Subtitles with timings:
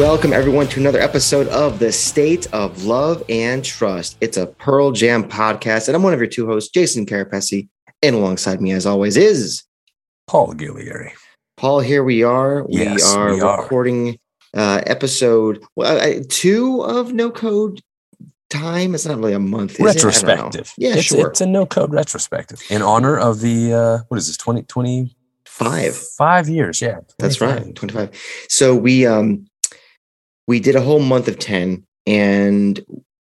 [0.00, 4.16] Welcome, everyone, to another episode of the State of Love and Trust.
[4.22, 7.68] It's a Pearl Jam podcast, and I'm one of your two hosts, Jason Carapesi.
[8.02, 9.62] And alongside me, as always, is
[10.26, 11.12] Paul Gillieri.
[11.58, 11.80] Paul.
[11.80, 12.64] Here we are.
[12.70, 13.60] Yes, we are we are.
[13.60, 14.18] recording
[14.54, 17.82] uh, episode well, I- two of No Code
[18.48, 18.94] time.
[18.94, 19.72] It's not really a month.
[19.72, 19.82] Is it?
[19.82, 20.08] I don't know.
[20.08, 20.72] retrospective.
[20.78, 21.28] Yeah, it's, sure.
[21.28, 25.14] It's a no code retrospective in honor of the uh what is this 20 20
[25.44, 25.94] Five.
[26.16, 26.80] five years.
[26.80, 28.46] Yeah, That's right, 25.
[28.48, 29.46] So we um
[30.50, 32.84] we did a whole month of 10 and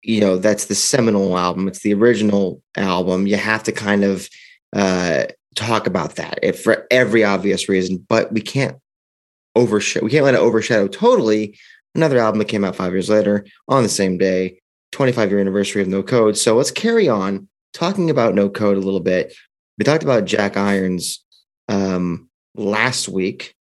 [0.02, 1.68] you know, that's the seminal album.
[1.68, 3.28] It's the original album.
[3.28, 4.30] You have to kind of
[4.74, 8.78] uh talk about that if for every obvious reason, but we can't
[9.58, 11.60] overshadow we can't let it overshadow totally
[11.94, 14.62] another album that came out 5 years later on the same day,
[14.94, 16.38] 25 year anniversary of No Code.
[16.38, 19.34] So let's carry on talking about No Code a little bit.
[19.78, 21.22] We talked about Jack Irons
[21.68, 23.54] um last week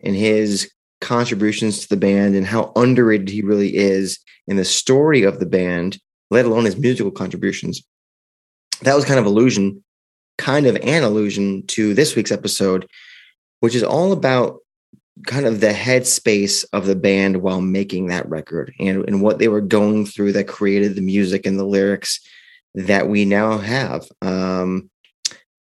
[0.00, 5.22] and his contributions to the band and how underrated he really is in the story
[5.22, 5.98] of the band,
[6.30, 7.82] let alone his musical contributions.
[8.82, 9.82] That was kind of allusion,
[10.38, 12.86] kind of an allusion to this week's episode,
[13.60, 14.58] which is all about
[15.26, 19.48] kind of the headspace of the band while making that record and, and what they
[19.48, 22.20] were going through that created the music and the lyrics
[22.74, 24.06] that we now have.
[24.20, 24.90] Um,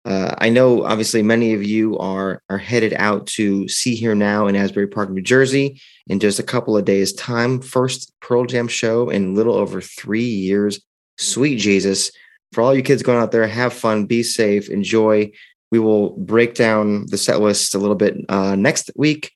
[0.03, 4.87] uh, I know, obviously, many of you are are headed out to Sea.Hear.Now in Asbury
[4.87, 7.61] Park, New Jersey, in just a couple of days' time.
[7.61, 10.81] First Pearl Jam show in little over three years.
[11.17, 12.11] Sweet Jesus!
[12.51, 15.31] For all you kids going out there, have fun, be safe, enjoy.
[15.71, 19.31] We will break down the set list a little bit uh, next week,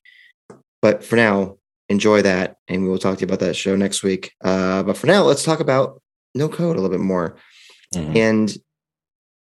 [0.82, 4.02] but for now, enjoy that, and we will talk to you about that show next
[4.02, 4.32] week.
[4.42, 6.02] Uh, but for now, let's talk about
[6.34, 7.36] No Code a little bit more.
[7.94, 8.16] Mhm.
[8.16, 8.58] And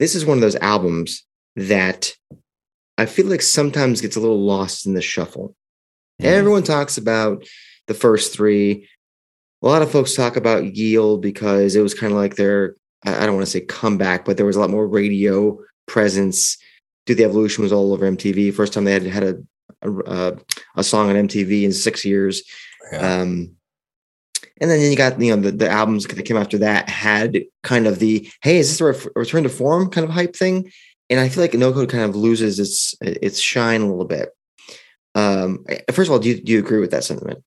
[0.01, 1.23] this is one of those albums
[1.55, 2.11] that
[2.97, 5.55] I feel like sometimes gets a little lost in the shuffle.
[6.19, 6.25] Mhm.
[6.25, 7.45] Everyone talks about
[7.85, 8.89] the first three.
[9.61, 12.75] A lot of folks talk about Yield because it was kind of like their,
[13.05, 16.57] I I don't want to say comeback, but there was a lot more radio presence.
[17.05, 18.51] Do the Evolution was all over MTV.
[18.55, 19.35] First time they had had a
[19.83, 20.37] a,
[20.77, 22.41] a song on MTV in six years.
[22.91, 23.21] Yeah.
[23.21, 23.55] Um,
[24.61, 27.87] and then you got you know the, the albums that came after that had kind
[27.87, 30.71] of the hey is this a return to form kind of hype thing,
[31.09, 34.29] and I feel like No Code kind of loses its its shine a little bit.
[35.15, 37.43] Um, first of all, do you, do you agree with that sentiment?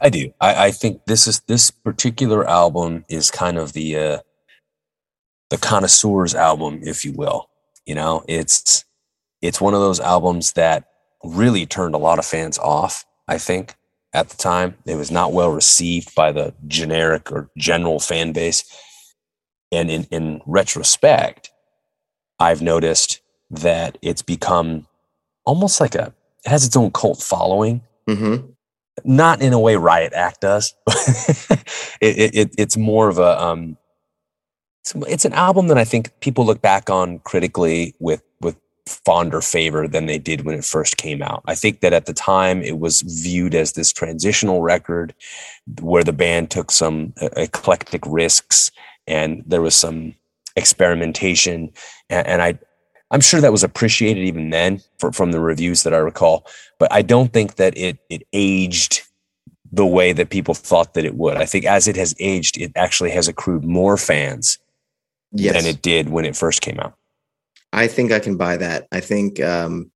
[0.00, 0.32] I do.
[0.40, 4.18] I, I think this is this particular album is kind of the uh
[5.50, 7.50] the connoisseur's album, if you will.
[7.84, 8.84] You know, it's
[9.42, 10.84] it's one of those albums that
[11.22, 13.74] really turned a lot of fans off, I think,
[14.16, 14.74] at the time.
[14.86, 18.64] It was not well received by the generic or general fan base.
[19.70, 21.50] And in, in retrospect,
[22.40, 24.86] I've noticed that it's become
[25.44, 26.12] almost like a
[26.44, 28.46] it has its own cult following Mm-hmm.
[29.04, 30.74] not in a way Riot Act does.
[30.88, 31.58] it,
[32.00, 33.76] it, it, it's more of a um,
[34.82, 39.40] it's, it's an album that I think people look back on critically with with fonder
[39.40, 41.42] favor than they did when it first came out.
[41.46, 45.14] I think that at the time it was viewed as this transitional record
[45.80, 48.70] where the band took some uh, eclectic risks
[49.06, 50.14] and there was some
[50.54, 51.72] experimentation
[52.08, 52.58] and, and I
[53.10, 56.44] I'm sure that was appreciated even then for, from the reviews that I recall,
[56.80, 59.02] but I don't think that it it aged
[59.72, 61.36] the way that people thought that it would.
[61.36, 64.58] I think as it has aged, it actually has accrued more fans
[65.32, 66.94] Yes, than it did when it first came out.
[67.76, 68.88] I think I can buy that.
[68.90, 69.90] I think um,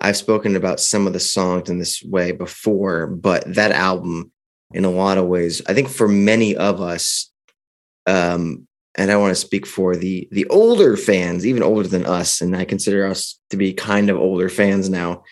[0.00, 4.32] I've spoken about some of the songs in this way before, but that album,
[4.72, 7.30] in a lot of ways, I think for many of us,
[8.06, 12.40] um, and I want to speak for the the older fans, even older than us,
[12.40, 15.22] and I consider us to be kind of older fans now.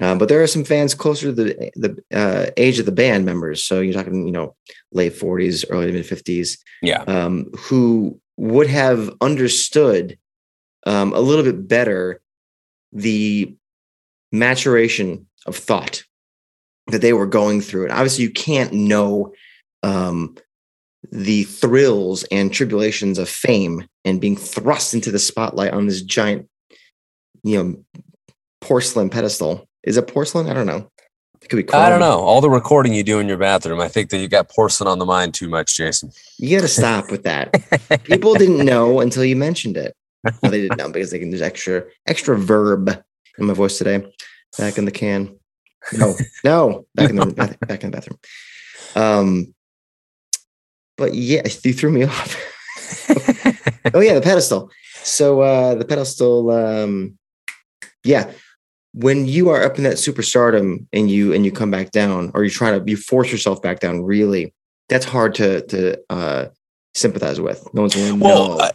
[0.00, 3.24] Uh, but there are some fans closer to the the uh, age of the band
[3.26, 3.62] members.
[3.62, 4.56] So you're talking, you know,
[4.92, 7.02] late 40s, early to mid 50s Yeah.
[7.06, 10.18] um, who would have understood
[10.86, 12.20] um, a little bit better
[12.92, 13.54] the
[14.32, 16.04] maturation of thought
[16.88, 17.84] that they were going through.
[17.84, 19.34] And obviously, you can't know
[19.82, 20.36] um,
[21.10, 26.48] the thrills and tribulations of fame and being thrust into the spotlight on this giant,
[27.42, 28.02] you know,
[28.60, 29.68] porcelain pedestal.
[29.82, 30.48] Is it porcelain?
[30.48, 30.90] I don't know.
[31.42, 31.72] It could be.
[31.72, 32.20] I don't know.
[32.20, 34.98] All the recording you do in your bathroom, I think that you got porcelain on
[34.98, 36.10] the mind too much, Jason.
[36.38, 37.52] You got to stop with that.
[38.04, 39.94] People didn't know until you mentioned it.
[40.42, 42.88] Well, they didn't know because they can there's extra extra verb
[43.38, 44.06] in my voice today.
[44.58, 45.38] Back in the can.
[45.92, 46.14] No,
[46.44, 48.18] no, back in the back, back in the bathroom.
[48.96, 49.54] Um,
[50.96, 52.36] but yeah, you threw me off.
[53.94, 54.70] oh yeah, the pedestal.
[55.02, 56.50] So uh the pedestal.
[56.50, 57.18] Um,
[58.04, 58.32] yeah,
[58.94, 62.44] when you are up in that superstardom and you and you come back down, or
[62.44, 64.54] you try to you force yourself back down, really,
[64.88, 66.46] that's hard to to uh
[66.94, 67.68] sympathize with.
[67.74, 68.58] No one's going to Well, know.
[68.58, 68.72] uh,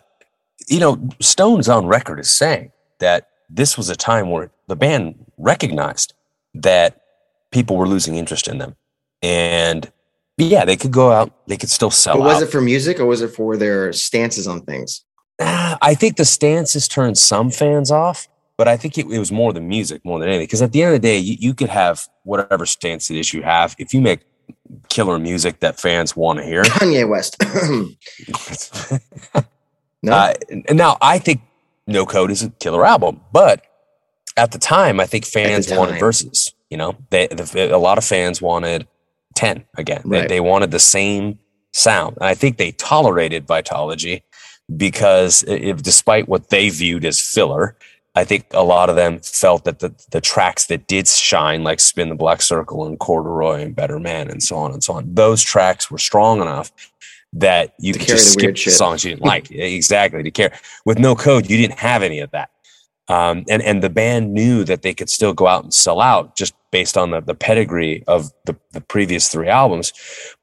[0.72, 5.26] you know, Stone's on record is saying that this was a time where the band
[5.38, 6.14] recognized
[6.54, 7.02] that
[7.52, 8.76] people were losing interest in them.
[9.22, 9.92] And
[10.38, 12.44] yeah, they could go out, they could still sell But was out.
[12.44, 15.04] it for music or was it for their stances on things?
[15.42, 19.32] Ah, I think the stances turned some fans off, but I think it, it was
[19.32, 20.46] more the music more than anything.
[20.46, 23.34] Because at the end of the day, you, you could have whatever stance it is
[23.34, 23.76] you have.
[23.78, 24.22] If you make
[24.90, 27.36] killer music that fans want to hear, Kanye West.
[30.04, 30.34] no, Uh,
[30.72, 31.42] now I think
[31.88, 33.64] No Code is a killer album, but
[34.38, 36.54] at the time, I think fans wanted verses.
[36.70, 38.88] You know, they the, a lot of fans wanted
[39.36, 40.02] ten again.
[40.06, 40.30] They, Right.
[40.30, 41.40] they wanted the same
[41.74, 44.22] sound, and I think they tolerated Vitology
[44.78, 47.76] because if, despite what they viewed as filler,
[48.16, 51.80] I think a lot of them felt that the, the tracks that did shine, like
[51.80, 55.14] Spin the Black Circle and Corduroy and Better Man and so on and so on,
[55.14, 56.72] those tracks were strong enough
[57.34, 59.50] that you could just skip the songs you didn't like.
[59.52, 60.24] exactly.
[60.24, 60.54] To care
[60.86, 62.52] with no code, you didn't have any of that.
[63.08, 66.36] Um, and and the band knew that they could still go out and sell out
[66.36, 69.92] just based on the, the pedigree of the, the previous three albums.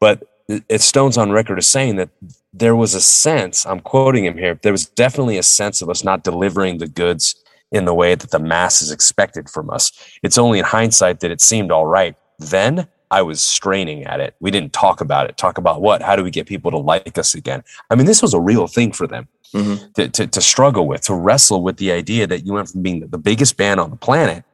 [0.01, 0.23] But
[0.69, 2.11] it's Stones on record is saying that
[2.53, 6.05] there was a sense, I'm quoting him here, there was definitely a sense of us
[6.05, 7.35] not delivering the goods
[7.71, 9.93] in the way that the masses expected from us.
[10.23, 12.17] It's only in hindsight that it seemed all right.
[12.39, 14.35] Then I was straining at it.
[14.41, 15.37] We didn't talk about it.
[15.37, 16.03] Talk about what?
[16.03, 17.63] How do we get people to like us again?
[17.91, 19.95] I mean, this was a real thing for them Mhm.
[19.95, 23.01] to, to, to struggle with, to wrestle with the idea that you went from being
[23.09, 24.45] the biggest band on the planet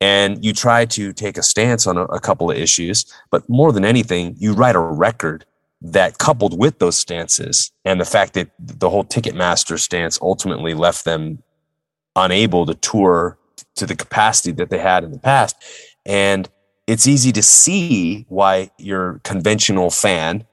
[0.00, 3.04] and you try to take a stance on a, a couple of issues.
[3.30, 5.44] But more than anything, you write a record
[5.82, 11.04] that coupled with those stances and the fact that the whole Ticketmaster stance ultimately left
[11.04, 11.42] them
[12.16, 13.36] unable to tour
[13.74, 15.56] to the capacity that they had in the past.
[16.06, 16.48] And
[16.86, 20.44] it's easy to see why your conventional fan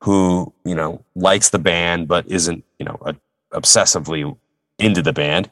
[0.00, 3.14] who, you know, likes the band but isn't, you know, a,
[3.52, 4.36] obsessively
[4.78, 5.48] into the band,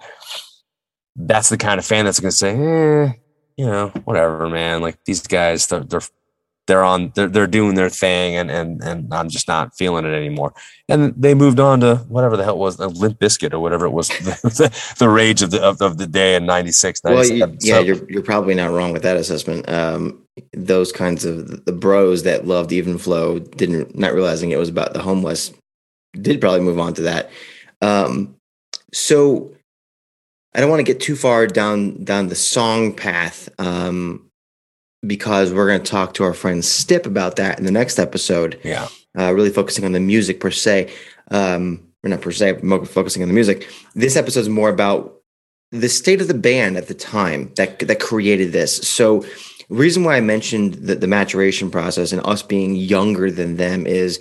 [1.17, 3.13] that's the kind of fan that's going to say, eh,
[3.57, 4.81] you know, whatever, man.
[4.81, 6.01] Like these guys, they're, they're
[6.67, 10.15] they're on they're, they're doing their thing and and and I'm just not feeling it
[10.15, 10.55] anymore.
[10.89, 13.87] And they moved on to whatever the hell it was a Limp Bizkit or whatever
[13.87, 17.57] it was the, the rage of the of, of the day in 96 well, you,
[17.61, 19.69] yeah, So- you're you're probably not wrong with that assessment.
[19.69, 20.23] Um,
[20.53, 24.93] those kinds of the bros that loved even flow didn't not realizing it was about
[24.93, 25.53] the homeless
[26.21, 27.31] did probably move on to that.
[27.81, 28.37] Um,
[28.93, 29.53] so
[30.55, 34.31] I don't want to get too far down down the song path um,
[35.07, 38.59] because we're going to talk to our friend Stip about that in the next episode.
[38.63, 38.89] yeah.
[39.19, 40.93] uh, really focusing on the music per se.
[41.31, 43.69] Um, or not per se, focusing on the music.
[43.95, 45.21] This episode is more about
[45.71, 48.77] the state of the band at the time that that created this.
[48.77, 49.25] So,
[49.69, 54.21] reason why I mentioned the, the maturation process and us being younger than them is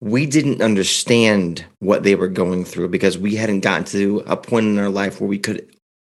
[0.00, 4.66] we didn't understand what they were going through because we hadn't gotten to a point
[4.66, 5.66] in our life where we could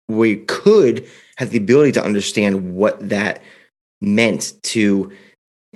[0.10, 3.42] we could have the ability to understand what that
[4.02, 5.12] meant to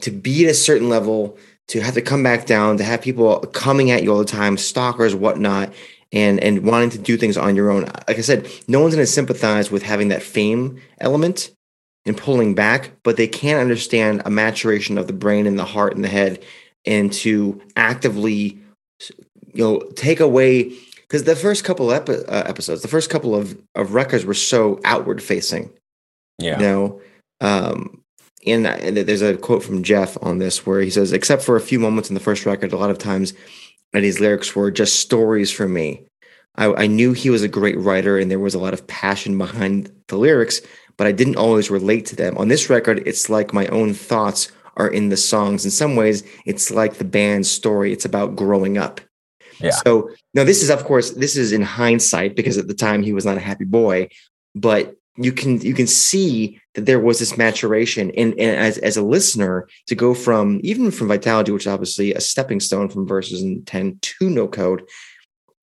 [0.01, 1.37] to be at a certain level
[1.67, 4.57] to have to come back down to have people coming at you all the time
[4.57, 5.73] stalkers whatnot
[6.11, 7.83] and and wanting to do things on your own.
[8.07, 11.51] Like i said no one's going to sympathize with having that fame element
[12.05, 15.95] and pulling back but they can't understand a maturation of the brain and the heart
[15.95, 16.43] and the head
[16.85, 18.59] and to actively
[19.53, 23.57] you know take away because the first couple epi- uh, episodes the first couple of
[23.75, 25.71] of records were so outward facing
[26.39, 26.59] Yeah.
[26.59, 27.01] you know?
[27.39, 28.00] Um
[28.45, 31.61] and, and there's a quote from jeff on this where he says except for a
[31.61, 33.33] few moments in the first record a lot of times
[33.93, 36.05] eddie's lyrics were just stories for me.
[36.55, 39.37] I, I knew he was a great writer and there was a lot of passion
[39.37, 40.61] behind the lyrics
[40.97, 42.37] but i didn't always relate to them.
[42.37, 45.65] On this record it's like my own thoughts are in the songs.
[45.65, 47.91] In some ways it's like the band's story.
[47.91, 49.01] It's about growing up.
[49.59, 49.71] Yeah.
[49.71, 53.13] so now this is of course this is in hindsight because at the time he
[53.13, 54.09] was not a happy boy
[54.55, 58.97] but you can you can see that there was this maturation and, and as, as
[58.97, 63.07] a listener to go from even from Vitalogy which is obviously a stepping stone from
[63.07, 63.41] Vs.
[63.41, 64.83] in 10 to no code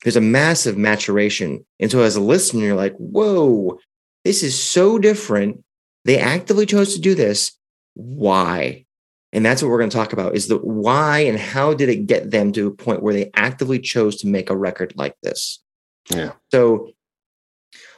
[0.02, 3.78] there's a massive maturation and so as a listener you're like whoa
[4.24, 5.62] this is so different
[6.04, 7.58] they actively chose to do this
[7.98, 8.84] why.
[9.32, 12.06] And that's what we're going to talk about is the why and how did it
[12.06, 15.62] get them to a point where they actively chose to make a record like this.
[16.08, 16.32] Yeah.
[16.50, 16.92] So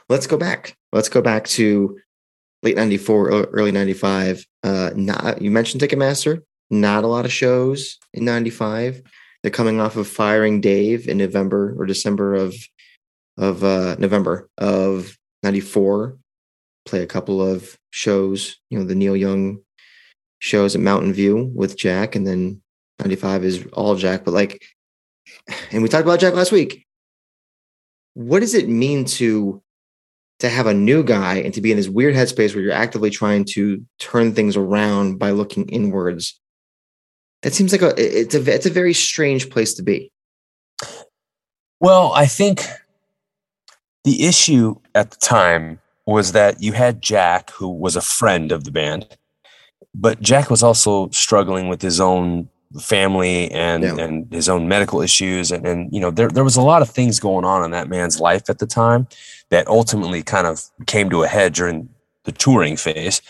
[0.09, 0.75] let's go back.
[0.93, 1.97] Let's go back to
[2.63, 4.45] late 94, early 95.
[4.63, 9.01] Uh, not, you mentioned Ticketmaster, not a lot of shows in 95.
[9.41, 12.55] They're coming off of firing Dave in November or December of
[13.37, 16.17] of uh, November of 94.
[16.85, 19.59] Play a couple of shows, you know, the Neil Young
[20.39, 22.61] shows at Mountain View with Jack, and then
[22.99, 24.25] 95 is all Jack.
[24.25, 24.61] But like,
[25.71, 26.85] and we talked about Jack last week.
[28.13, 29.63] What does it mean to
[30.41, 33.09] to have a new guy and to be in this weird headspace where you're actively
[33.09, 36.39] trying to turn things around by looking inwards?
[37.43, 40.11] That seems like a it's a it's a very strange place to be.
[41.79, 42.65] Well, I think
[44.03, 48.63] the issue at the time was that you had Jack, who was a friend of
[48.63, 49.07] the band,
[49.93, 53.97] but Jack was also struggling with his own family and yeah.
[53.97, 55.51] and his own medical issues.
[55.51, 57.89] And, and you know there there was a lot of things going on in that
[57.89, 59.07] man's life at the time
[59.49, 61.89] that ultimately kind of came to a head during
[62.23, 63.21] the touring phase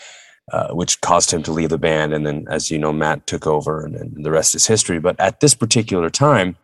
[0.50, 2.12] uh, which caused him to leave the band.
[2.12, 4.98] And then as you know Matt took over and, and the rest is history.
[4.98, 6.56] But at this particular time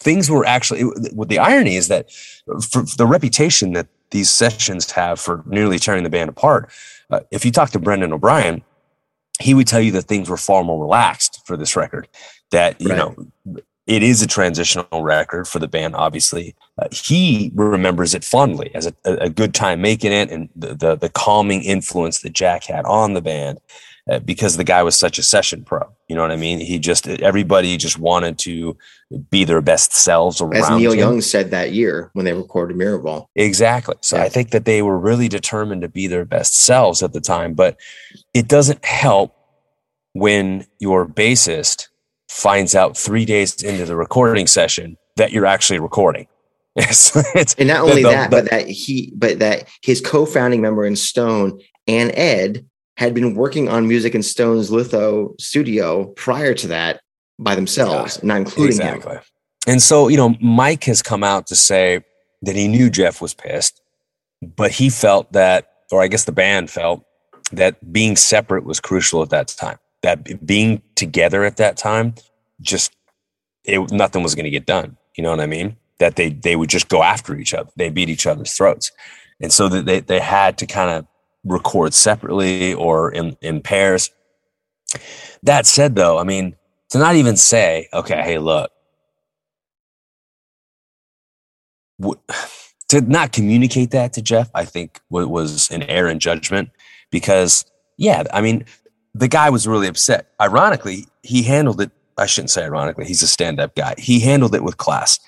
[0.00, 0.82] things were actually
[1.12, 5.78] what the irony is that for, for the reputation that these sessions have for nearly
[5.78, 6.70] tearing the band apart
[7.10, 8.62] uh, if you talk to Brendan O'Brien
[9.40, 12.08] he would tell you that things were far more relaxed for this record.
[12.50, 12.96] That you right.
[12.96, 15.96] know, it is a transitional record for the band.
[15.96, 20.74] Obviously, uh, he remembers it fondly as a, a, good time making it, and the,
[20.74, 23.58] the, the calming influence that Jack had on the band.
[24.10, 26.60] Uh, because the guy was such a session pro, you know what I mean.
[26.60, 28.74] He just everybody just wanted to
[29.30, 30.54] be their best selves around.
[30.56, 30.98] As Neil him.
[30.98, 33.26] Young said that year when they recorded Mirrorball.
[33.36, 33.96] Exactly.
[34.00, 34.22] So yeah.
[34.22, 37.52] I think that they were really determined to be their best selves at the time,
[37.52, 37.76] but
[38.32, 39.36] it doesn't help
[40.14, 41.88] when your bassist
[42.28, 46.26] finds out three days into the recording session that you're actually recording.
[46.76, 50.86] It's, and not only the, that, the, but that he, but that his co-founding member
[50.86, 52.64] in Stone and Ed
[52.98, 57.00] had been working on music in Stone's litho studio prior to that
[57.38, 59.14] by themselves, yeah, not including exactly.
[59.14, 59.22] him.
[59.66, 62.04] And so, you know, Mike has come out to say
[62.42, 63.80] that he knew Jeff was pissed,
[64.42, 67.04] but he felt that, or I guess the band felt
[67.52, 72.14] that being separate was crucial at that time that being together at that time,
[72.60, 72.94] just
[73.64, 74.96] it, nothing was going to get done.
[75.16, 75.76] You know what I mean?
[75.98, 77.70] That they they would just go after each other.
[77.76, 78.92] They beat each other's throats,
[79.40, 81.06] and so that they they had to kind of
[81.44, 84.10] record separately or in in pairs.
[85.42, 86.56] That said, though, I mean
[86.90, 88.70] to not even say, okay, hey, look,
[92.88, 96.70] to not communicate that to Jeff, I think was an error in judgment
[97.10, 97.64] because
[97.98, 98.64] yeah, I mean,
[99.12, 100.28] the guy was really upset.
[100.40, 101.90] Ironically, he handled it.
[102.16, 103.04] I shouldn't say ironically.
[103.04, 103.94] He's a stand-up guy.
[103.98, 105.18] He handled it with class.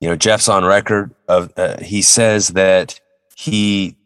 [0.00, 2.98] You know, Jeff's on record of uh, he says that
[3.36, 3.96] he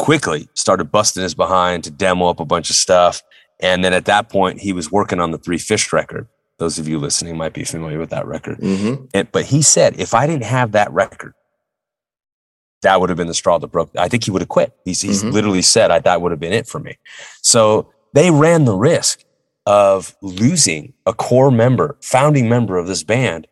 [0.00, 3.22] quickly started busting his behind to demo up a bunch of stuff,
[3.60, 6.26] and then at that point he was working on the Three Fish record.
[6.56, 8.58] Those of you listening might be familiar with that record.
[8.60, 9.04] Mm-hmm.
[9.12, 11.34] And, but he said, if I didn't have that record,
[12.80, 13.90] that would have been the straw that broke.
[13.98, 14.74] I think he would have quit.
[14.86, 15.34] He's, he's mm-hmm.
[15.34, 16.96] literally said, I, that would have been it for me.
[17.42, 19.22] So they ran the risk
[19.66, 23.46] of losing a core member, founding member of this band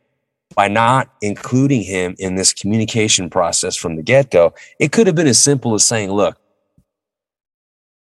[0.59, 4.53] by not including him in this communication process from the get go.
[4.81, 6.37] It could have been as simple as saying, look,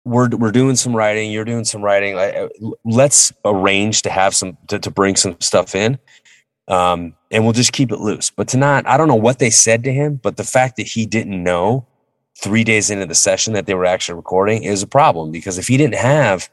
[0.05, 2.17] we're, we're doing some writing, you're doing some writing.
[2.86, 6.00] Let's arrange to have some, to, to bring some stuff in.
[6.69, 8.29] Um, and we'll just keep it loose.
[8.29, 10.88] But to not, I don't know what they said to him, but the fact that
[10.88, 11.86] he didn't know
[12.38, 15.67] three days into the session that they were actually recording is a problem because if
[15.67, 16.50] he didn't have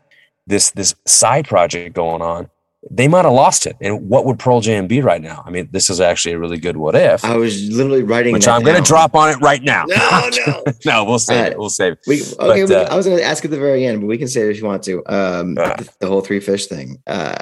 [0.49, 2.50] this this side project going on,
[2.90, 3.76] they might have lost it.
[3.81, 5.43] And what would Pearl Jam be right now?
[5.45, 7.25] I mean, this is actually a really good what if.
[7.25, 9.85] I was literally writing, which I'm going to drop on it right now.
[9.87, 11.05] No, no, no.
[11.05, 11.52] We'll save right.
[11.52, 11.59] it.
[11.59, 11.99] We'll save it.
[12.07, 14.07] We, okay, but, we, uh, I was going to ask at the very end, but
[14.07, 14.99] we can say it if you want to.
[15.07, 17.02] Um, uh, the, the, whole three fish thing.
[17.07, 17.37] Uh,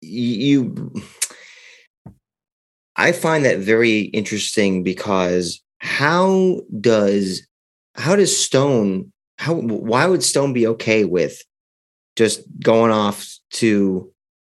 [0.00, 0.94] you,
[2.96, 7.46] I find that very interesting because how does
[7.94, 11.42] how does Stone how why would Stone be okay with
[12.16, 14.11] just going off to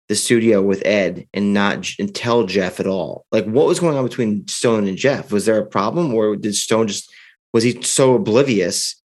[0.08, 3.26] the studio with Ed and not and tell Jeff at all?
[3.32, 5.32] Like what was going on between Stone and Jeff?
[5.32, 7.12] Was there a problem or did Stone just
[7.52, 9.00] was he so oblivious?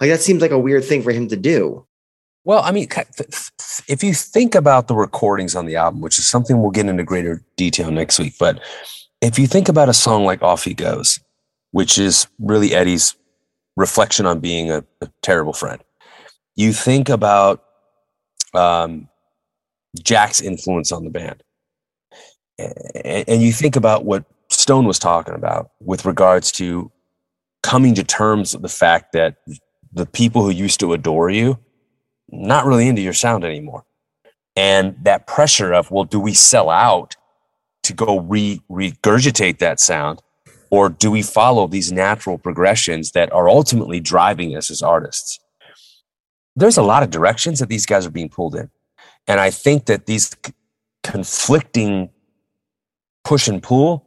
[0.00, 1.86] Like that seems like a weird thing for him to do.
[2.44, 2.88] Well, I mean,
[3.86, 7.04] if you think about the recordings on the album, which is something we'll get into
[7.04, 8.60] greater detail next week, but
[9.20, 11.20] if you think about a song like Off He Goes,
[11.72, 13.14] which is really Eddie's
[13.76, 15.80] reflection on being a, a terrible friend.
[16.56, 17.64] You think about
[18.54, 19.08] um,
[20.02, 21.42] Jack's influence on the band.
[22.58, 26.90] And, and you think about what Stone was talking about with regards to
[27.62, 29.36] coming to terms with the fact that
[29.92, 31.58] the people who used to adore you,
[32.28, 33.84] not really into your sound anymore.
[34.56, 37.16] And that pressure of, well, do we sell out
[37.84, 40.22] to go re- regurgitate that sound?
[40.70, 45.40] Or do we follow these natural progressions that are ultimately driving us as artists?
[46.54, 48.70] There's a lot of directions that these guys are being pulled in.
[49.30, 50.36] And I think that these
[51.04, 52.10] conflicting
[53.22, 54.04] push and pull,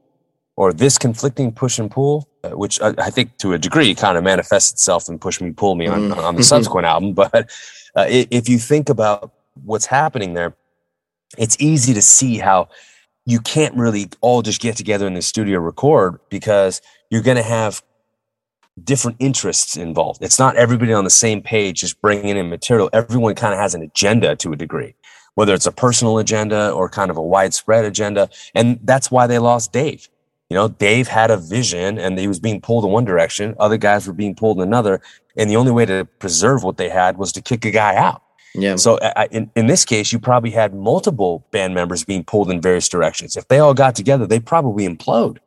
[0.57, 4.17] or this conflicting push and pull, uh, which I, I, think to a degree kind
[4.17, 6.17] of manifests itself in Push Me, Pull Me on, mm.
[6.17, 7.13] on the subsequent album.
[7.23, 7.49] But
[7.95, 9.31] uh, if you think about
[9.63, 10.57] what's happening there,
[11.37, 12.67] it's easy to see how
[13.25, 17.43] you can't really all just get together in the studio record because you're going to
[17.43, 17.81] have
[18.83, 20.21] different interests involved.
[20.23, 22.89] It's not everybody on the same page just bringing in material.
[22.91, 24.95] Everyone kind of has an agenda to a degree,
[25.35, 28.29] whether it's a personal agenda or kind of a widespread agenda.
[28.53, 30.09] And that's why they lost Dave.
[30.49, 33.55] You know, Dave had a vision and he was being pulled in one direction.
[33.59, 35.01] Other guys were being pulled in another.
[35.35, 38.21] And the only way to preserve what they had was to kick a guy out.
[38.53, 38.75] Yeah.
[38.75, 42.61] So I, in, in this case, you probably had multiple band members being pulled in
[42.61, 43.35] various directions.
[43.35, 45.39] If they all got together, they probably implode.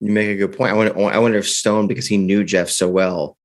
[0.00, 0.72] You make a good point.
[0.72, 3.36] I wonder, I wonder if Stone, because he knew Jeff so well,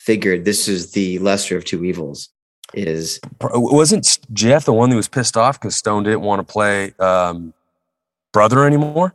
[0.00, 2.30] figured this is the lesser of two evils.
[2.76, 6.92] Is wasn't Jeff the one who was pissed off because Stone didn't want to play
[6.98, 7.54] um,
[8.32, 9.14] brother anymore?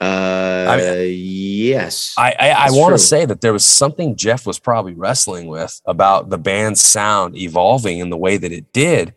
[0.00, 2.14] Uh, I mean, yes.
[2.16, 5.82] I I, I want to say that there was something Jeff was probably wrestling with
[5.84, 9.14] about the band's sound evolving in the way that it did,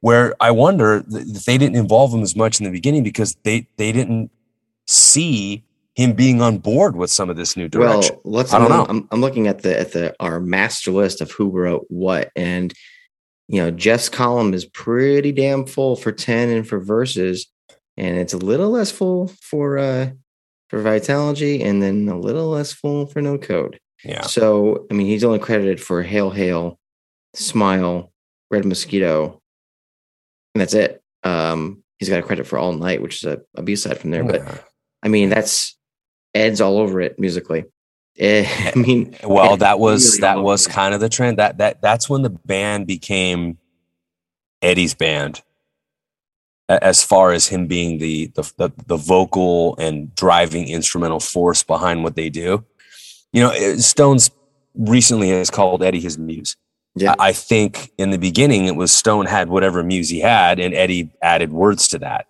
[0.00, 3.66] where I wonder if they didn't involve him as much in the beginning because they
[3.78, 4.30] they didn't
[4.86, 8.16] see him being on board with some of this new direction.
[8.22, 8.52] Well, let's.
[8.54, 8.86] I don't I'm, know.
[8.88, 12.72] I'm, I'm looking at the at the our master list of who wrote what, and
[13.48, 17.46] you know Jeff's column is pretty damn full for ten and for Vs.,
[17.96, 20.10] and it's a little less full for uh
[20.68, 23.78] for Vitalogy and then a little less full for no code.
[24.04, 24.22] Yeah.
[24.22, 26.78] So, I mean, he's only credited for Hail, Hail,
[27.34, 28.10] Smile,
[28.50, 29.40] Red Mosquito,
[30.54, 31.02] and that's it.
[31.22, 34.10] Um, he's got a credit for All Night, which is a, a B side from
[34.12, 34.24] there.
[34.24, 34.44] Yeah.
[34.44, 34.64] But
[35.02, 35.76] I mean, that's
[36.34, 37.64] Ed's all over it musically.
[38.18, 41.38] Eh, I mean, well, that was really that was kind of the trend.
[41.38, 43.58] That that that's when the band became
[44.60, 45.42] Eddie's band
[46.68, 52.04] as far as him being the, the, the the vocal and driving instrumental force behind
[52.04, 52.64] what they do.
[53.32, 54.30] You know, Stones
[54.74, 56.56] recently has called Eddie his muse.
[56.94, 57.14] Yeah.
[57.18, 61.10] I think in the beginning it was Stone had whatever muse he had, and Eddie
[61.22, 62.26] added words to that.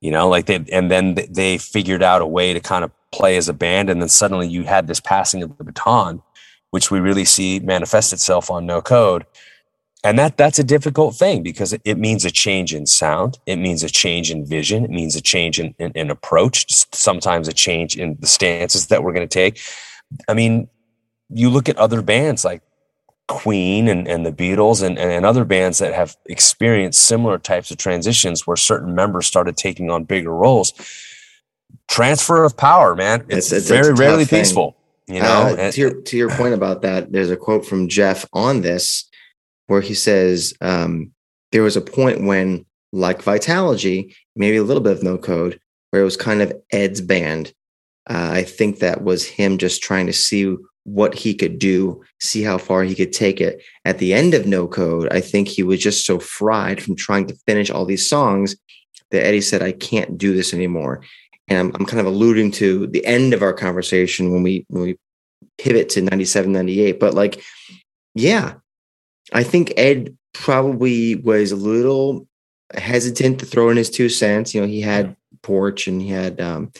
[0.00, 3.36] You know, like they and then they figured out a way to kind of play
[3.36, 6.22] as a band, and then suddenly you had this passing of the baton,
[6.70, 9.26] which we really see manifest itself on No Code.
[10.04, 13.56] And that that's a difficult thing because it, it, means a change in sound it
[13.56, 17.52] means a change in vision it means a change in, in, in approach sometimes a
[17.52, 19.60] change in the stances that we're going to take.
[20.28, 20.68] I mean
[21.30, 22.62] you look at other bands like
[23.26, 27.76] queen and, and the beatles and, and other bands that have experienced similar types of
[27.76, 30.72] transitions where certain members started taking on bigger roles
[31.88, 34.40] transfer of power man it's, it's, it's very rarely thing.
[34.40, 34.76] peaceful
[35.06, 38.26] you know uh, to, your, to your point about that there's a quote from jeff
[38.32, 39.08] on this
[39.68, 41.12] where he says um,
[41.52, 46.02] there was a point when, like Vitalogy, maybe a little bit of no code, where
[46.02, 47.52] it was kind of Ed's band.
[48.08, 52.42] Uh, I think that was him just trying to see what he could do, see
[52.42, 53.62] how far he could take it.
[53.84, 57.26] At the end of No Code, I think he was just so fried from trying
[57.26, 58.56] to finish all these songs
[59.10, 61.02] that Eddie said, I can't do this anymore.
[61.48, 64.82] And I'm, I'm kind of alluding to the end of our conversation when we when
[64.82, 64.98] we
[65.58, 67.00] pivot to 97, 98.
[67.00, 67.42] But like,
[68.14, 68.54] yeah,
[69.32, 72.26] I think Ed probably was a little
[72.74, 74.54] hesitant to throw in his two cents.
[74.54, 76.70] You know, he had Porch and he had, um,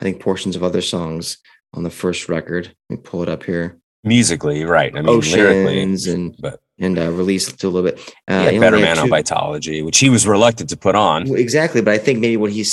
[0.00, 1.38] I think, portions of other songs
[1.72, 2.74] on the first record.
[2.88, 3.78] Let me pull it up here.
[4.04, 4.96] Musically, right?
[4.96, 7.98] I mean, Oceans and but and uh, released to a little bit.
[8.28, 11.34] Uh, yeah, Better Man two, on Vitalogy, which he was reluctant to put on.
[11.34, 12.64] Exactly, but I think maybe what he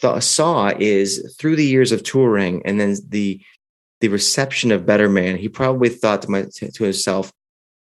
[0.00, 3.40] th- saw is through the years of touring and then the
[4.00, 7.32] the reception of Better Man, he probably thought to, my, to himself,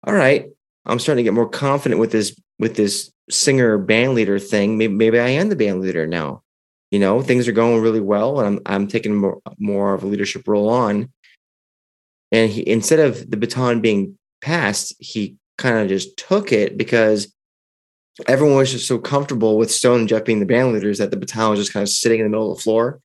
[0.06, 0.46] "All right,
[0.86, 4.78] I'm starting to get more confident with this with this singer band leader thing.
[4.78, 6.42] Maybe, maybe I am the band leader now.
[6.90, 10.06] You know, things are going really well, and I'm I'm taking more more of a
[10.06, 11.12] leadership role on.
[12.30, 17.33] And he instead of the baton being passed, he kind of just took it because
[18.26, 21.16] everyone was just so comfortable with Stone and Jeff being the band leaders that the
[21.16, 23.00] baton was just kind of sitting in the middle of the floor.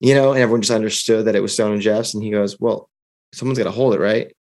[0.00, 2.14] You know, and everyone just understood that it was Stone and Jeff's.
[2.14, 2.88] And he goes, Well,
[3.32, 4.34] someone's got to hold it, right?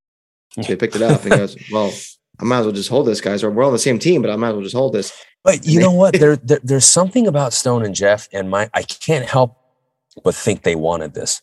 [0.55, 1.93] So he picked it up and he goes, Well,
[2.39, 3.43] I might as well just hold this, guys.
[3.43, 5.11] Or we're on the same team, but I might as well just hold this.
[5.43, 6.15] But you know what?
[6.19, 9.57] There, there, there's something about Stone and Jeff, and my I can't help
[10.23, 11.41] but think they wanted this.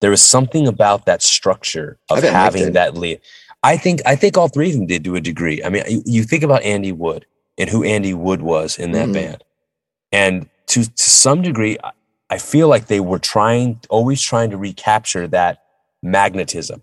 [0.00, 3.20] There was something about that structure of having that lead.
[3.62, 5.62] I think I think all three of them did to a degree.
[5.62, 7.26] I mean, you, you think about Andy Wood
[7.58, 9.12] and who Andy Wood was in that mm-hmm.
[9.12, 9.44] band,
[10.10, 11.78] and to, to some degree,
[12.30, 15.62] I feel like they were trying, always trying to recapture that
[16.02, 16.82] magnetism,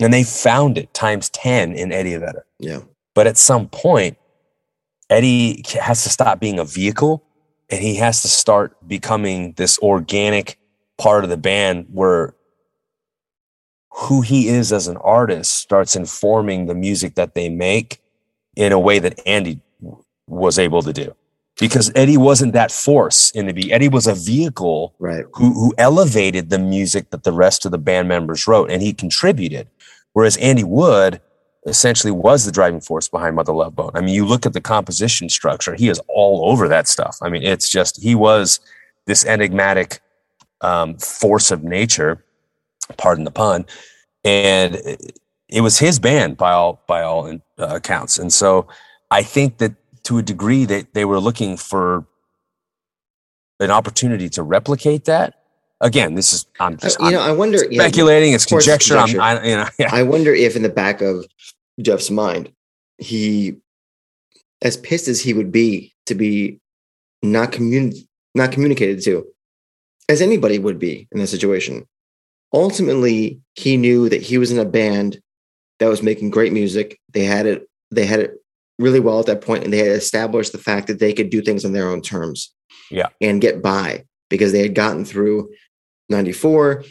[0.00, 2.44] and they found it times ten in Eddie Vedder.
[2.58, 2.80] Yeah,
[3.14, 4.18] but at some point,
[5.08, 7.24] Eddie has to stop being a vehicle,
[7.68, 10.58] and he has to start becoming this organic
[10.98, 12.34] part of the band where
[13.92, 18.00] who he is as an artist starts informing the music that they make
[18.56, 19.60] in a way that Andy
[20.30, 21.14] was able to do.
[21.58, 23.70] Because Eddie wasn't that force in the beat.
[23.70, 25.26] Eddie was a vehicle right.
[25.34, 28.94] who, who elevated the music that the rest of the band members wrote and he
[28.94, 29.68] contributed.
[30.12, 31.20] Whereas Andy Wood
[31.66, 33.90] essentially was the driving force behind Mother Love Bone.
[33.94, 37.18] I mean, you look at the composition structure, he is all over that stuff.
[37.20, 38.60] I mean, it's just, he was
[39.06, 40.00] this enigmatic
[40.62, 42.24] um, force of nature
[42.96, 43.66] pardon the pun.
[44.24, 44.76] And
[45.48, 48.18] it was his band by all by all uh, accounts.
[48.18, 48.68] And so
[49.10, 49.74] I think that
[50.10, 52.04] to a degree that they were looking for
[53.60, 55.34] an opportunity to replicate that.
[55.80, 58.30] Again, this is I'm just you know I wonder speculating.
[58.30, 58.96] Yeah, it's conjecture.
[58.96, 59.20] conjecture.
[59.20, 59.88] I'm, I, you know, yeah.
[59.92, 61.24] I wonder if in the back of
[61.80, 62.52] Jeff's mind,
[62.98, 63.54] he,
[64.60, 66.58] as pissed as he would be to be
[67.22, 67.92] not commun
[68.34, 69.24] not communicated to,
[70.08, 71.86] as anybody would be in this situation,
[72.52, 75.22] ultimately he knew that he was in a band
[75.78, 76.98] that was making great music.
[77.12, 78.39] They had it, they had it
[78.80, 81.42] really well at that point, and they had established the fact that they could do
[81.42, 82.52] things on their own terms.
[82.90, 83.08] Yeah.
[83.20, 85.50] And get by because they had gotten through
[86.08, 86.84] 94.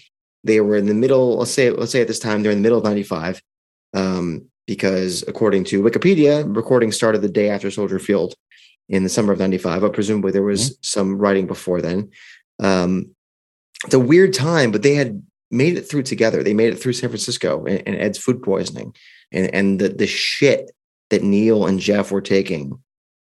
[0.43, 2.63] They were in the middle, let's say, let's say at this time, they're in the
[2.63, 3.41] middle of 95.
[3.93, 8.35] Um, because according to Wikipedia, recording started the day after Soldier Field
[8.87, 10.79] in the summer of 95, but presumably there was mm-hmm.
[10.81, 12.11] some writing before then.
[12.61, 13.15] Um,
[13.85, 16.43] it's a weird time, but they had made it through together.
[16.43, 18.93] They made it through San Francisco and, and Ed's food poisoning
[19.31, 20.69] and, and the, the shit
[21.09, 22.81] that Neil and Jeff were taking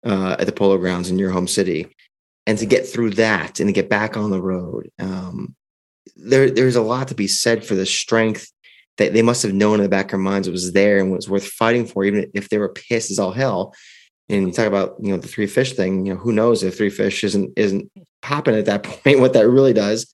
[0.05, 1.95] uh, at the polo grounds in your home city.
[2.47, 5.55] And to get through that and to get back on the road, um,
[6.17, 8.51] there, there's a lot to be said for the strength
[8.99, 11.29] that they must have known in the back of their minds was there and was
[11.29, 13.75] worth fighting for, even if they were pissed as all hell.
[14.29, 16.77] And you talk about, you know, the three fish thing, you know, who knows if
[16.77, 17.91] three fish isn't isn't
[18.23, 20.11] popping at that point, what that really does.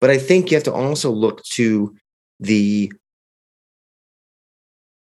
[0.00, 1.94] But I think you have to also look to
[2.40, 2.92] the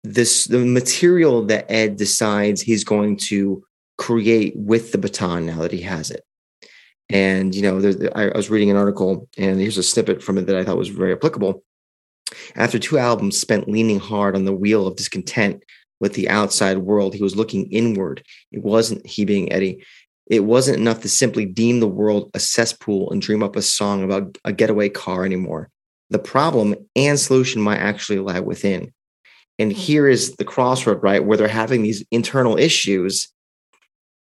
[0.04, 3.64] this the material that Ed decides he's going to
[3.98, 6.24] create with the baton now that he has it.
[7.08, 10.46] And you know, I, I was reading an article, and here's a snippet from it
[10.46, 11.62] that I thought was very applicable.
[12.56, 15.62] After two albums spent leaning hard on the wheel of discontent
[16.00, 18.24] with the outside world, he was looking inward.
[18.50, 19.84] It wasn't he being Eddie.
[20.26, 24.02] It wasn't enough to simply deem the world a cesspool and dream up a song
[24.02, 25.68] about a getaway car anymore.
[26.10, 28.92] The problem and solution might actually lie within.
[29.58, 29.78] And hmm.
[29.78, 33.28] here is the crossroad, right, where they're having these internal issues.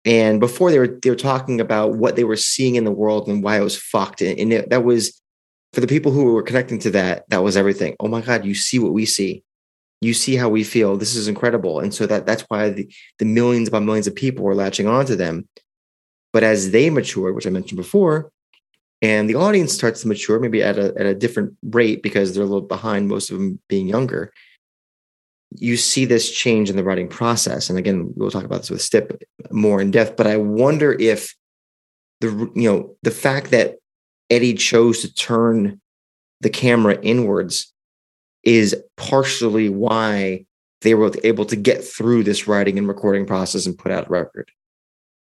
[0.05, 3.29] And before they were they were talking about what they were seeing in the world
[3.29, 4.23] and why it was fucked.
[4.23, 5.21] And it, that was
[5.73, 7.97] for the people who were connecting to that, that was everything.
[8.01, 9.45] Oh my God, you see what we see.
[10.01, 10.97] You see how we feel.
[10.97, 11.81] This is incredible.
[11.81, 15.15] And so that that's why the, the millions upon millions of people were latching onto
[15.15, 15.47] them
[16.33, 18.31] but as they mature, which I mentioned before,
[19.03, 22.43] and the audience starts to mature, maybe at a, at a different rate because they're
[22.45, 24.33] a little behind, most of them being younger,
[25.53, 27.69] you see this change in the writing process.
[27.69, 31.35] And again, we'll talk about this with Stipp more in depth, but I wonder if
[32.21, 33.77] the, you know, the fact that
[34.29, 35.81] Eddie chose to turn
[36.41, 37.73] the camera inwards
[38.45, 40.47] is partially why
[40.83, 44.11] they were able to get through this writing and recording process and put out a
[44.11, 44.51] record.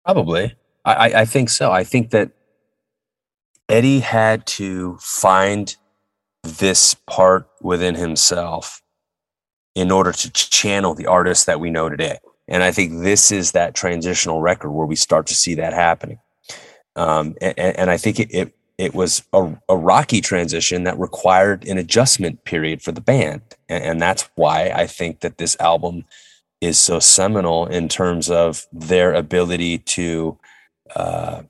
[0.04, 0.54] Probably.
[0.84, 1.72] I, I think so.
[1.72, 2.30] I think that
[3.68, 5.76] Eddie had to find
[6.42, 8.82] this part within himself
[9.76, 12.18] in order to channel the artists that we know today.
[12.48, 16.18] And I think this is that transitional record where we start to see that happening.
[16.96, 21.66] Um, and, and, I think it, it, it was a, a, rocky transition that required
[21.66, 23.42] an adjustment period for the band.
[23.68, 26.06] And, and that's why I think that this album
[26.62, 30.38] is so seminal in terms of their ability to
[30.94, 31.42] uh,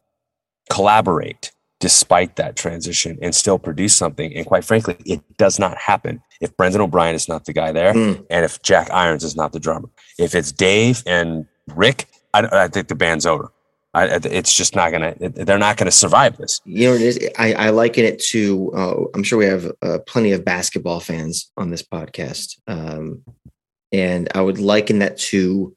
[0.69, 4.35] collaborate despite that transition and still produce something.
[4.35, 7.93] And quite frankly, it does not happen if Brendan O'Brien is not the guy there
[7.93, 8.25] mm.
[8.31, 9.89] and if Jack Irons is not the drummer.
[10.19, 13.53] If it's Dave and Rick, I, I think the band's over.
[13.95, 15.15] I, it's just not gonna.
[15.19, 16.61] They're not gonna survive this.
[16.67, 17.31] You know, it is.
[17.39, 18.73] I, I liken it to.
[18.77, 22.59] Uh, I'm sure we have uh, plenty of basketball fans on this podcast.
[22.67, 23.25] Um,
[23.93, 25.75] And I would liken that to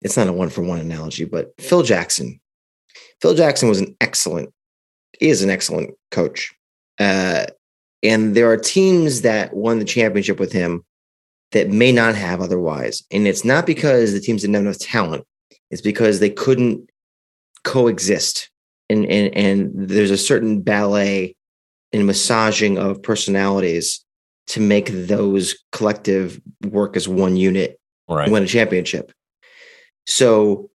[0.00, 2.40] it's not a one for one analogy, but Phil Jackson.
[3.20, 4.52] Phil Jackson was an excellent,
[5.20, 6.54] is an excellent coach.
[6.98, 7.46] Uh,
[8.02, 10.84] and there are teams that won the championship with him
[11.52, 13.02] that may not have otherwise.
[13.10, 15.24] And it's not because the teams didn't have enough talent,
[15.70, 16.88] it's because they couldn't
[17.64, 18.50] coexist.
[18.88, 21.34] And, and, and there's a certain ballet
[21.92, 24.04] and massaging of personalities
[24.48, 28.30] to make those collective work as one unit right.
[28.30, 29.12] win a championship.
[30.06, 30.70] So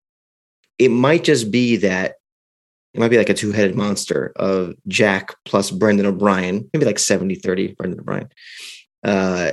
[0.77, 2.15] it might just be that
[2.93, 7.77] it might be like a two-headed monster of Jack plus Brendan O'Brien, maybe like 70-30
[7.77, 8.29] Brendan O'Brien.
[9.03, 9.51] Uh,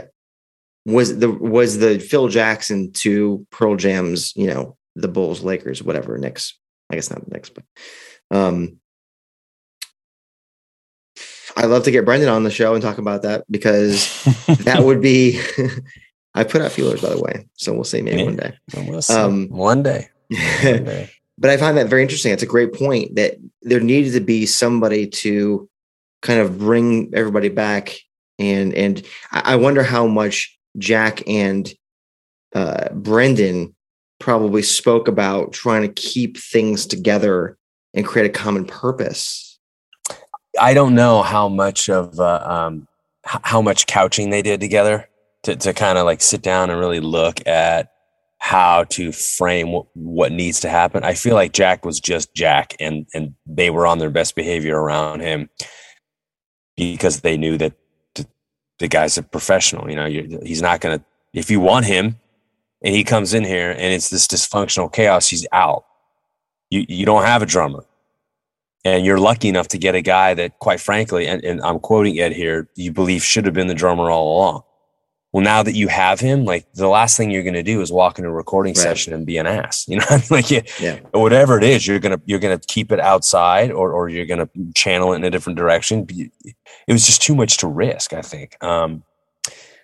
[0.89, 6.17] was the was the Phil Jackson to Pearl Jam's, you know, the Bulls, Lakers, whatever,
[6.17, 6.59] Knicks.
[6.91, 7.65] I guess not the Knicks, but
[8.31, 8.79] um
[11.57, 14.23] I love to get Brendan on the show and talk about that because
[14.61, 15.41] that would be
[16.35, 18.25] I put out feelers by the way, so we'll see maybe yeah.
[18.25, 18.59] one day.
[18.75, 19.15] We'll see.
[19.15, 20.09] Um, one day.
[20.63, 21.11] One day.
[21.39, 22.33] But I find that very interesting.
[22.33, 25.69] It's a great point that there needed to be somebody to
[26.21, 27.97] kind of bring everybody back,
[28.39, 31.73] and and I wonder how much Jack and
[32.55, 33.75] uh, Brendan
[34.19, 37.57] probably spoke about trying to keep things together
[37.95, 39.59] and create a common purpose.
[40.61, 42.89] I don't know how much of uh, um,
[43.23, 45.09] how much couching they did together
[45.45, 47.93] to, to kind of like sit down and really look at
[48.39, 51.05] how to frame what, what needs to happen.
[51.05, 54.81] I feel like Jack was just Jack and and they were on their best behavior
[54.81, 55.51] around him
[56.77, 57.75] because they knew that
[58.15, 58.27] the,
[58.79, 59.91] the guy's a professional.
[59.91, 62.19] You know, he's not going to if you want him
[62.83, 65.85] and he comes in here and it's this dysfunctional chaos, he's out.
[66.71, 67.85] You you don't have a drummer.
[68.85, 72.21] And you're lucky enough to get a guy that, quite frankly, and, and I'm quoting
[72.21, 74.63] Ed here, you believe should have been the drummer all along
[75.33, 77.93] well, now that you have him, like the last thing you're going to do is
[77.93, 78.83] walk in a recording right.
[78.83, 82.17] session and be an ass, you know, like yeah, yeah, whatever it is, you're going
[82.17, 85.25] to, you're going to keep it outside or, or you're going to channel it in
[85.25, 86.07] a different direction.
[86.09, 88.63] It was just too much to risk, I think.
[88.65, 89.03] Um,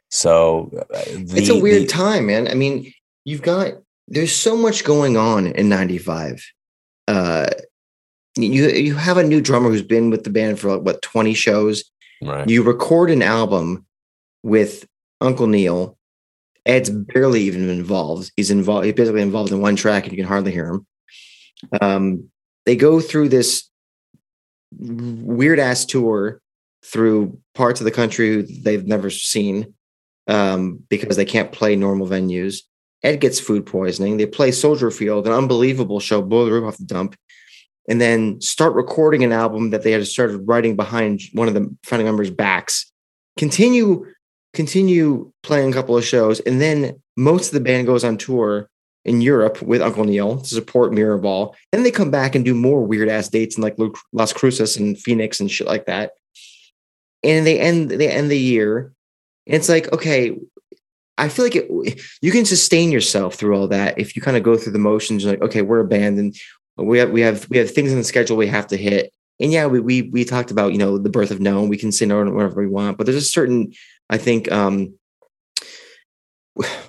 [0.09, 1.03] so the, uh,
[1.37, 2.49] it's a weird the, time, man.
[2.49, 2.93] I mean,
[3.25, 3.73] you've got,
[4.09, 6.43] there's so much going on in 95.
[7.07, 7.51] Uh,
[8.37, 11.85] you, you have a new drummer who's been with the band for what, 20 shows.
[12.23, 12.49] Right.
[12.49, 13.85] You record an album
[14.43, 14.87] with
[15.21, 15.97] Uncle Neil.
[16.67, 18.33] Ed's barely even involved.
[18.37, 18.87] He's involved.
[18.87, 20.87] He's basically involved in one track, and you can hardly hear him.
[21.81, 22.31] Um,
[22.65, 23.69] they go through this
[24.79, 26.41] weird ass tour
[26.85, 29.75] through parts of the country they've never seen
[30.27, 32.61] um, because they can't play normal venues.
[33.03, 34.17] Ed gets food poisoning.
[34.17, 37.17] They play Soldier Field, an unbelievable show, blow the roof off the dump,
[37.89, 41.75] and then start recording an album that they had started writing behind one of the
[41.85, 42.91] founding members' backs.
[43.39, 44.07] Continue
[44.55, 48.69] continue playing a couple of shows, and then most of the band goes on tour
[49.05, 51.55] in Europe with Uncle Neil to support Mirrorball.
[51.73, 53.77] Then they come back and do more weird ass dates in like
[54.13, 56.13] Las Cruces and Phoenix and shit like that.
[57.23, 58.93] And they end they end the year.
[59.47, 60.37] And it's like, okay,
[61.19, 64.43] I feel like it, you can sustain yourself through all that if you kind of
[64.43, 65.25] go through the motions.
[65.25, 66.35] Like, okay, we're a band and
[66.77, 69.13] we have we have we have things in the schedule we have to hit.
[69.41, 71.65] And yeah, we we we talked about you know the birth of no.
[71.65, 73.73] We can no whatever we want, but there's a certain
[74.15, 74.95] I think um,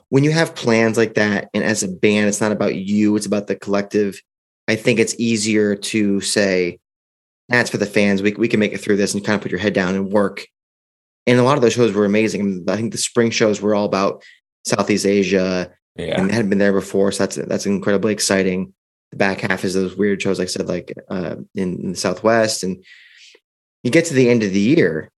[0.10, 3.26] when you have plans like that, and as a band, it's not about you, it's
[3.26, 4.22] about the collective.
[4.68, 6.78] I think it's easier to say,
[7.50, 8.22] that's for the fans.
[8.22, 10.12] We, we can make it through this and kind of put your head down and
[10.12, 10.46] work.
[11.26, 12.66] And a lot of those shows were amazing.
[12.68, 14.24] I think the spring shows were all about
[14.64, 16.22] Southeast Asia yeah.
[16.22, 17.12] and hadn't been there before.
[17.12, 18.72] So that's, that's incredibly exciting.
[19.10, 21.98] The back half is those weird shows, like I said, like uh, in, in the
[21.98, 22.64] Southwest.
[22.64, 22.84] And
[23.84, 25.12] you get to the end of the year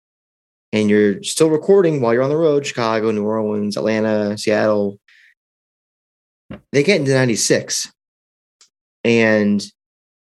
[0.73, 4.99] and you're still recording while you're on the road Chicago, New Orleans, Atlanta, Seattle.
[6.71, 7.91] They get into 96.
[9.03, 9.65] And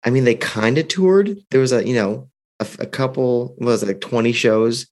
[0.05, 1.39] I mean, they kind of toured.
[1.51, 2.29] There was a, you know,
[2.61, 4.87] a, a couple, was it like 20 shows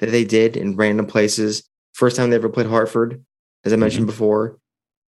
[0.00, 1.68] that they did in random places.
[1.94, 3.24] First time they ever played Hartford,
[3.64, 4.12] as I mentioned mm-hmm.
[4.12, 4.58] before.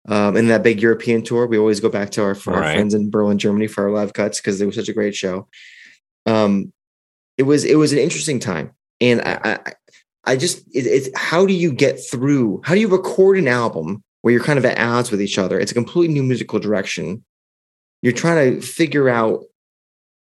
[0.10, 2.76] Um, in that big European tour, we always go back to our, our right.
[2.76, 5.50] friends in Berlin, Germany for our live cuts because it was such a great show.
[6.26, 6.72] Um,
[7.38, 9.74] it was it was an interesting time and I, I,
[10.24, 12.62] I just it, it's how do you get through?
[12.64, 15.60] How do you record an album where you're kind of at odds with each other?
[15.60, 17.24] It's a completely new musical direction.
[18.02, 19.44] You're trying to figure out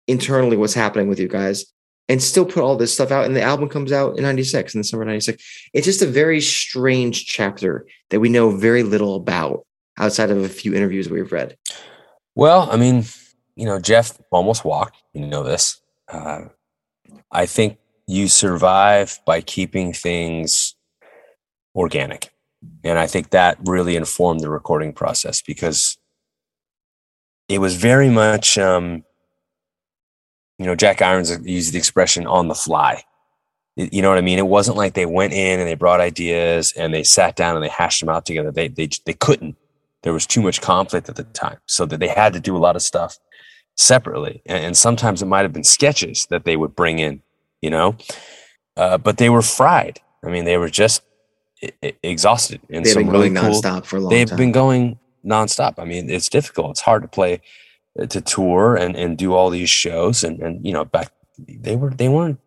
[0.08, 1.66] internally what's happening with you guys
[2.08, 3.26] and still put all this stuff out.
[3.26, 5.70] And the album comes out in 96, in the summer 96.
[5.74, 9.66] It's just a very strange chapter that we know very little about
[10.00, 11.56] outside of a few interviews we've read.
[12.34, 13.06] Well, I mean,
[13.56, 15.80] you know, Jeff almost walked, you know this.
[16.08, 16.46] Uh,
[17.32, 17.78] I think
[18.10, 20.74] you survive by keeping things
[21.76, 22.32] organic.
[22.84, 25.96] And I think that really informed the recording process because
[27.48, 29.04] it was very much, um,
[30.58, 33.04] you know, Jack Irons used the expression on the fly.
[33.76, 34.40] You know what I mean?
[34.40, 37.64] It wasn't like they went in and they brought ideas and they sat down and
[37.64, 38.52] they hashed them out together.
[38.52, 39.56] They, they, they couldn't.
[40.02, 41.60] There was too much conflict at the time.
[41.68, 43.20] So that they had to do a lot of stuff
[43.78, 44.42] separately.
[44.48, 47.22] And, and sometimes it might have been sketches that they would bring in,
[47.62, 47.96] you know,
[48.78, 50.00] uh, but they were fried.
[50.24, 51.02] I mean, they were just
[52.04, 54.38] exhausted and they've been really going cool, nonstop for a long they've time.
[54.38, 55.76] been going nonstop.
[55.78, 56.72] I mean, it's difficult.
[56.72, 57.42] It's hard to play
[58.00, 60.24] uh, to tour and, and do all these shows.
[60.24, 62.40] And, and, you know, back, they were, they weren't,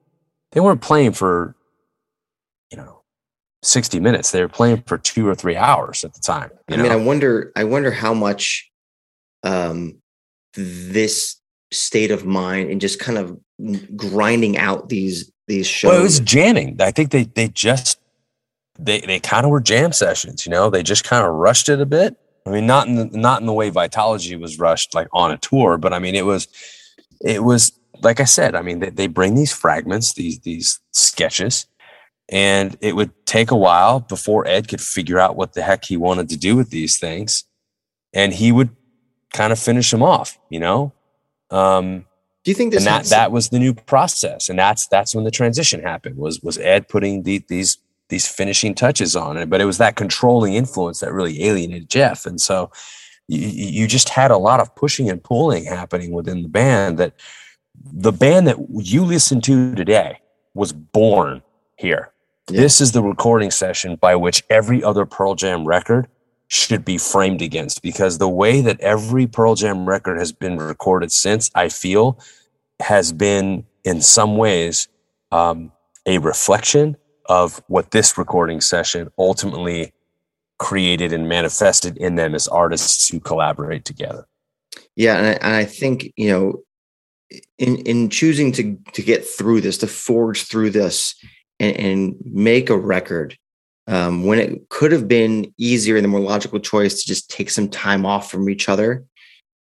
[0.53, 1.55] they weren't playing for,
[2.70, 3.03] you know,
[3.62, 4.31] 60 minutes.
[4.31, 6.51] They were playing for two or three hours at the time.
[6.68, 6.83] I know?
[6.83, 8.70] mean, I wonder, I wonder how much,
[9.42, 10.01] um,
[10.55, 11.37] this
[11.72, 13.38] state of mind and just kind of
[13.96, 15.90] grinding out these these shows.
[15.90, 16.80] Well, it was jamming.
[16.80, 17.98] I think they they just
[18.78, 20.46] they they kind of were jam sessions.
[20.46, 22.16] You know, they just kind of rushed it a bit.
[22.46, 25.38] I mean, not in the, not in the way Vitalogy was rushed like on a
[25.38, 26.48] tour, but I mean, it was
[27.20, 28.54] it was like I said.
[28.54, 31.66] I mean, they, they bring these fragments, these these sketches,
[32.28, 35.96] and it would take a while before Ed could figure out what the heck he
[35.96, 37.44] wanted to do with these things,
[38.12, 38.70] and he would
[39.32, 40.38] kind of finish them off.
[40.50, 40.92] You know.
[41.52, 42.06] Um,
[42.44, 45.24] do you think this and that that was the new process, and that's that's when
[45.24, 46.16] the transition happened.
[46.16, 49.48] Was was Ed putting the, these these finishing touches on it?
[49.48, 52.72] But it was that controlling influence that really alienated Jeff, and so
[53.28, 56.98] you, you just had a lot of pushing and pulling happening within the band.
[56.98, 57.14] That
[57.84, 60.18] the band that you listen to today
[60.54, 61.42] was born
[61.76, 62.12] here.
[62.50, 62.62] Yeah.
[62.62, 66.08] This is the recording session by which every other Pearl Jam record
[66.52, 71.10] should be framed against because the way that every Pearl Jam record has been recorded
[71.10, 72.18] since, I feel,
[72.78, 74.86] has been in some ways
[75.30, 75.72] um,
[76.04, 79.94] a reflection of what this recording session ultimately
[80.58, 84.26] created and manifested in them as artists who collaborate together.
[84.94, 86.62] Yeah, and I, and I think you know,
[87.56, 91.14] in in choosing to to get through this, to forge through this,
[91.58, 93.38] and, and make a record
[93.86, 97.50] um, when it could have been easier and the more logical choice to just take
[97.50, 99.04] some time off from each other.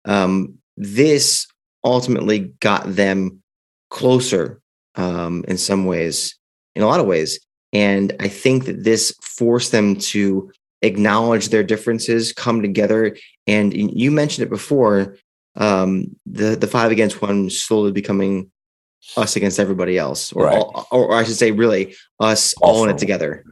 [0.06, 1.48] Um, this
[1.84, 3.42] ultimately got them
[3.90, 4.62] closer
[4.96, 6.38] um, in some ways,
[6.76, 7.40] in a lot of ways.
[7.74, 13.16] And I think that this forced them to acknowledge their differences, come together.
[13.48, 15.18] And you mentioned it before
[15.56, 18.52] um, the, the five against one slowly becoming
[19.18, 20.58] us against everybody else, or, right.
[20.58, 23.44] all, or, I should say, really us all, all in it together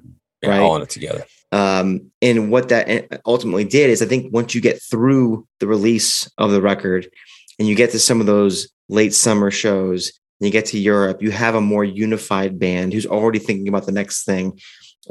[0.42, 0.60] yeah, right?
[0.60, 1.26] all in it together.
[1.52, 6.30] Um, and what that ultimately did is, I think once you get through the release
[6.38, 7.10] of the record
[7.58, 11.22] and you get to some of those late summer shows, and you get to Europe,
[11.22, 14.60] you have a more unified band who's already thinking about the next thing.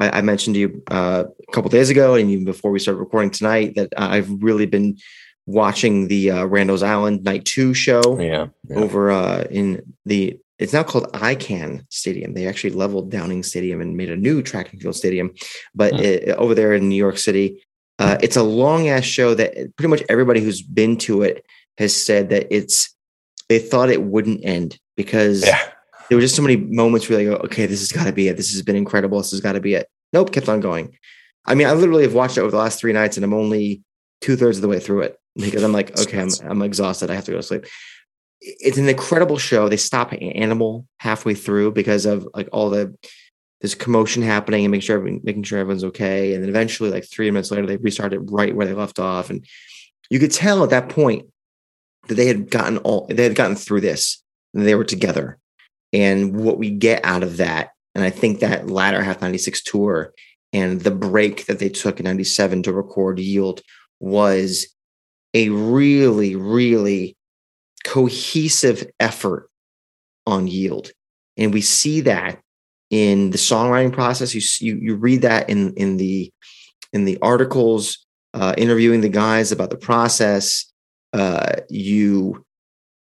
[0.00, 3.00] I, I mentioned to you uh, a couple days ago, and even before we started
[3.00, 4.96] recording tonight, that I've really been
[5.46, 8.76] watching the uh, Randall's Island Night Two show yeah, yeah.
[8.76, 12.34] over uh, in the it's now called Icahn Stadium.
[12.34, 15.32] They actually leveled Downing Stadium and made a new track and field stadium.
[15.74, 17.64] But it, over there in New York City,
[17.98, 21.44] uh, it's a long ass show that pretty much everybody who's been to it
[21.78, 22.94] has said that it's
[23.48, 25.70] they thought it wouldn't end because yeah.
[26.08, 28.28] there were just so many moments where they go, okay, this has got to be
[28.28, 28.36] it.
[28.36, 29.18] This has been incredible.
[29.18, 29.88] This has got to be it.
[30.12, 30.96] Nope, kept on going.
[31.44, 33.82] I mean, I literally have watched it over the last three nights and I'm only
[34.20, 37.10] two thirds of the way through it because I'm like, okay, I'm, I'm exhausted.
[37.10, 37.66] I have to go to sleep
[38.40, 39.68] it's an incredible show.
[39.68, 42.96] They stop Animal halfway through because of like all the
[43.60, 46.34] this commotion happening and make sure making sure everyone's okay.
[46.34, 49.30] And then eventually, like three minutes later, they restarted right where they left off.
[49.30, 49.44] And
[50.10, 51.26] you could tell at that point
[52.06, 54.22] that they had gotten all they had gotten through this
[54.54, 55.38] and they were together.
[55.92, 60.12] And what we get out of that, and I think that latter half 96 tour
[60.52, 63.62] and the break that they took in 97 to record Yield
[64.00, 64.66] was
[65.34, 67.17] a really, really
[67.88, 69.48] cohesive effort
[70.26, 70.90] on yield.
[71.38, 72.40] And we see that
[72.90, 74.34] in the songwriting process.
[74.34, 76.30] You, you, you read that in, in the,
[76.92, 80.70] in the articles, uh, interviewing the guys about the process.
[81.14, 82.44] Uh, you,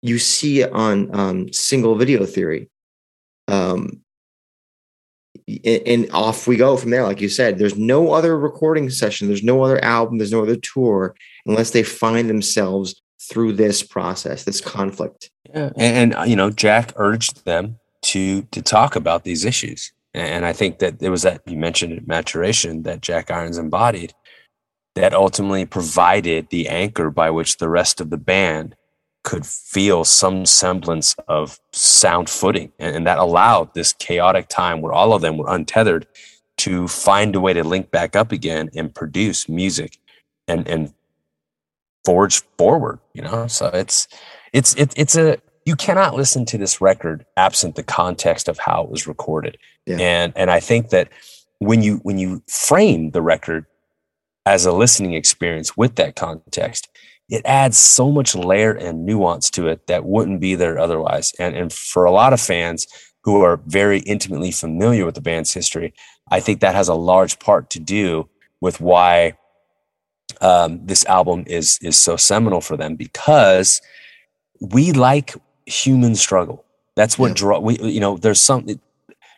[0.03, 2.69] you see it on um, single video theory.
[3.47, 4.01] Um,
[5.65, 7.03] and off we go from there.
[7.03, 10.57] Like you said, there's no other recording session, there's no other album, there's no other
[10.57, 11.15] tour
[11.47, 15.29] unless they find themselves through this process, this conflict.
[15.53, 15.71] Yeah.
[15.77, 19.91] And, and, uh, you know, Jack urged them to to talk about these issues.
[20.13, 24.13] And I think that there was that you mentioned maturation that Jack Irons embodied
[24.95, 28.75] that ultimately provided the anchor by which the rest of the band
[29.23, 32.71] could feel some semblance of sound footing.
[32.79, 36.07] And, and that allowed this chaotic time where all of them were untethered
[36.57, 39.97] to find a way to link back up again and produce music
[40.47, 40.93] and and
[42.05, 43.47] forge forward you know?
[43.47, 44.07] So it's
[44.53, 48.83] it's it, it's a you cannot listen to this record absent the context of how
[48.83, 49.57] it was recorded.
[49.85, 49.97] Yeah.
[49.99, 51.09] and and i think that
[51.59, 53.65] when you when you frame the record
[54.45, 56.89] as a listening experience with that context
[57.29, 61.31] it adds so much layer and nuance to it that wouldn't be there otherwise.
[61.39, 62.87] And and for a lot of fans
[63.23, 65.93] who are very intimately familiar with the band's history
[66.31, 68.29] i think that has a large part to do
[68.61, 69.33] with why
[70.41, 73.81] um, this album is is so seminal for them because
[74.59, 75.35] we like
[75.65, 76.65] human struggle.
[76.95, 77.35] That's what yeah.
[77.35, 78.79] draw we you know there's something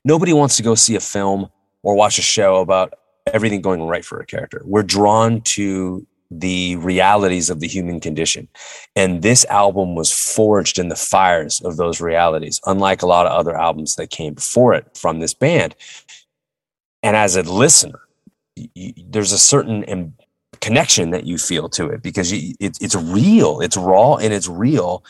[0.03, 1.49] nobody wants to go see a film
[1.83, 2.93] or watch a show about
[3.33, 4.61] everything going right for a character.
[4.65, 8.47] We're drawn to the realities of the human condition.
[8.95, 13.33] And this album was forged in the fires of those realities, unlike a lot of
[13.33, 15.75] other albums that came before it from this band.
[17.03, 17.99] And as a listener,
[18.55, 19.83] you, there's a certain
[20.61, 24.47] connection that you feel to it because you, it, it's real, it's raw, and it's
[24.47, 25.03] real.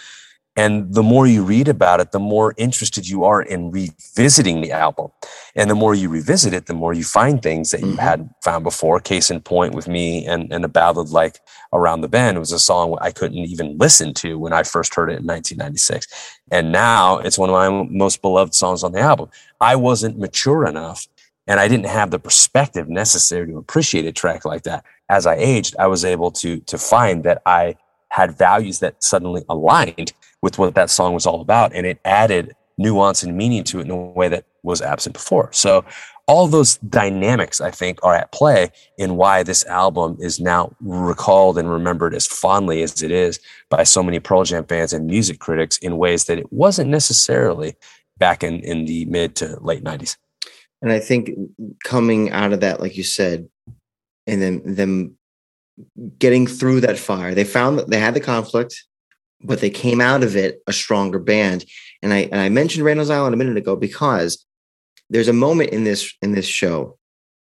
[0.58, 4.74] And the more you read about it, the more interested you are in revisiting the
[4.74, 5.10] album.
[5.56, 8.00] And the more you revisit it, the more you find things that you mm-hmm.
[8.00, 9.00] hadn't found before.
[9.00, 11.40] Case in point with me and, and a ballad like
[11.72, 15.10] Around the Bend was a song I couldn't even listen to when I first heard
[15.10, 16.40] it in 1996.
[16.52, 19.30] And now it's one of my most beloved songs on the album.
[19.62, 21.08] I wasn't mature enough
[21.48, 25.36] and I didn't have the perspective necessary to appreciate a track like that as I
[25.36, 27.76] aged, I was able to to find that I
[28.10, 32.56] had values that suddenly aligned with what that song was all about, and it added
[32.78, 35.50] nuance and meaning to it in a way that was absent before.
[35.52, 35.84] So
[36.28, 41.58] all those dynamics I think are at play in why this album is now recalled
[41.58, 43.40] and remembered as fondly as it is
[43.70, 47.76] by so many Pearl Jam fans and music critics in ways that it wasn't necessarily
[48.18, 50.16] back in in the mid to late 90s.
[50.82, 51.32] And I think
[51.84, 53.48] coming out of that like you said
[54.28, 55.18] and then them
[56.18, 57.34] getting through that fire.
[57.34, 58.84] They found that they had the conflict,
[59.42, 61.66] but they came out of it a stronger band.
[62.02, 64.46] And I and I mentioned Randall's Island a minute ago because
[65.10, 66.98] there's a moment in this in this show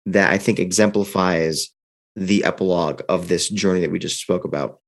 [0.05, 1.69] that I think exemplifies
[2.15, 4.79] the epilogue of this journey that we just spoke about.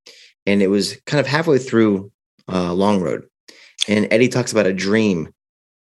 [0.45, 2.12] And it was kind of halfway through
[2.48, 3.28] uh, Long Road,
[3.88, 5.34] and Eddie talks about a dream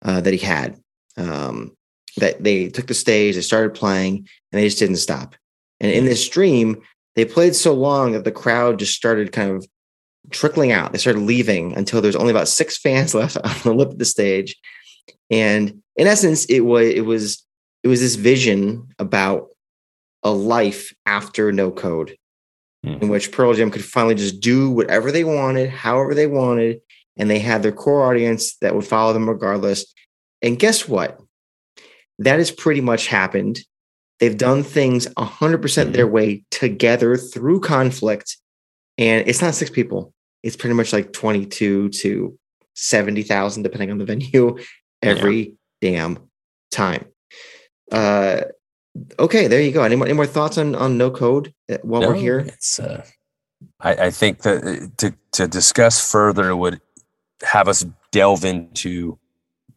[0.03, 0.78] uh, that he had.
[1.16, 1.76] Um,
[2.18, 5.34] that they took the stage, they started playing, and they just didn't stop.
[5.80, 6.82] And in this stream,
[7.16, 9.66] they played so long that the crowd just started kind of
[10.30, 10.92] trickling out.
[10.92, 14.04] They started leaving until there's only about six fans left on the lip of the
[14.04, 14.56] stage.
[15.30, 17.44] And in essence, it was it was
[17.82, 19.48] it was this vision about
[20.22, 22.16] a life after no code,
[22.86, 23.02] mm.
[23.02, 26.80] in which Pearl Jam could finally just do whatever they wanted, however they wanted,
[27.16, 29.92] and they had their core audience that would follow them regardless.
[30.42, 31.18] And guess what?
[32.24, 33.60] That has pretty much happened
[34.22, 36.14] They've done things 100% their mm-hmm.
[36.14, 38.36] way together through conflict.
[38.96, 40.14] And it's not six people,
[40.44, 42.38] it's pretty much like 22 to
[42.76, 44.58] 70,000, depending on the venue,
[45.02, 45.90] every yeah.
[45.90, 46.18] damn
[46.70, 47.06] time.
[47.90, 48.42] Uh,
[49.18, 49.82] okay, there you go.
[49.82, 52.38] Any more, any more thoughts on, on no code uh, while no, we're here?
[52.38, 53.04] It's, uh,
[53.80, 56.80] I, I think that uh, to, to discuss further would
[57.42, 59.18] have us delve into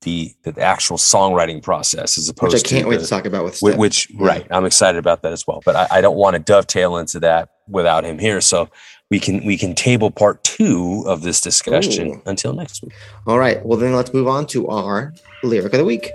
[0.01, 3.25] the the actual songwriting process as opposed which I can't to wait the, to talk
[3.25, 3.77] about with Steph.
[3.77, 4.27] which yeah.
[4.27, 7.19] right I'm excited about that as well but I, I, don't want to dovetail into
[7.21, 8.69] that without him here so
[9.09, 12.21] we can we can table part two of this discussion Ooh.
[12.25, 12.93] until next week
[13.27, 16.11] all right well then let's move on to our lyric of the week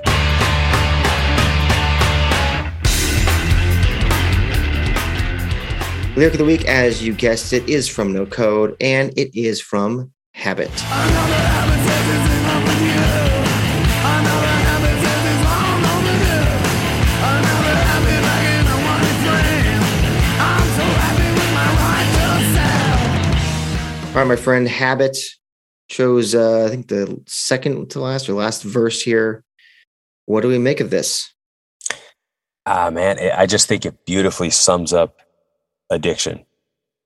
[6.16, 9.60] lyric of the week as you guessed it is from no code and it is
[9.60, 10.70] from habit
[24.20, 25.16] All right, my friend Habit
[25.88, 29.44] chose, uh, I think, the second to last or last verse here.
[30.26, 31.32] What do we make of this?
[32.66, 35.22] Ah, man, I just think it beautifully sums up
[35.88, 36.44] addiction.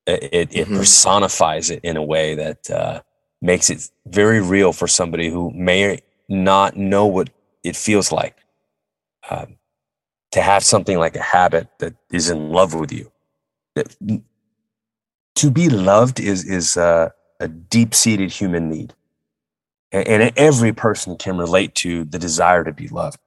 [0.08, 0.76] It, it, mm-hmm.
[0.76, 3.02] personifies it in a way that uh,
[3.40, 7.30] makes it very real for somebody who may not know what
[7.62, 8.36] it feels like
[9.30, 9.54] um,
[10.32, 13.12] to have something like a habit that is in love with you
[15.36, 17.10] to be loved is is uh,
[17.40, 18.94] a deep seated human need,
[19.92, 23.18] and, and every person can relate to the desire to be loved.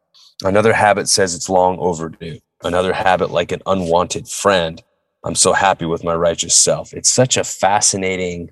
[0.43, 2.39] Another habit says it's long overdue.
[2.63, 4.81] Another habit, like an unwanted friend,
[5.23, 6.93] I'm so happy with my righteous self.
[6.93, 8.51] It's such a fascinating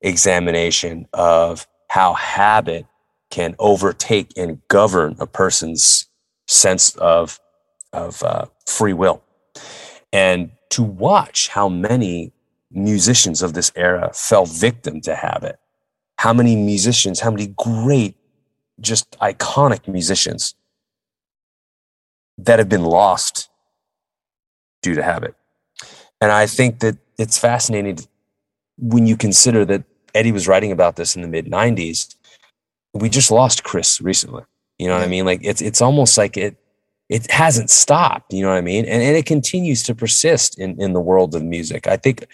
[0.00, 2.86] examination of how habit
[3.30, 6.08] can overtake and govern a person's
[6.46, 7.38] sense of
[7.92, 9.22] of uh, free will,
[10.12, 12.32] and to watch how many
[12.70, 15.58] musicians of this era fell victim to habit.
[16.18, 18.16] How many musicians, how many great,
[18.80, 20.54] just iconic musicians
[22.38, 23.48] that have been lost
[24.82, 25.34] due to habit.
[26.20, 27.98] And I think that it's fascinating
[28.78, 32.14] when you consider that Eddie was writing about this in the mid 90s.
[32.94, 34.44] We just lost Chris recently.
[34.78, 35.24] You know what I mean?
[35.24, 36.56] Like it's it's almost like it
[37.08, 38.84] it hasn't stopped, you know what I mean?
[38.84, 41.86] And, and it continues to persist in, in the world of music.
[41.86, 42.26] I think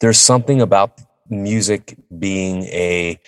[0.00, 3.18] there's something about music being a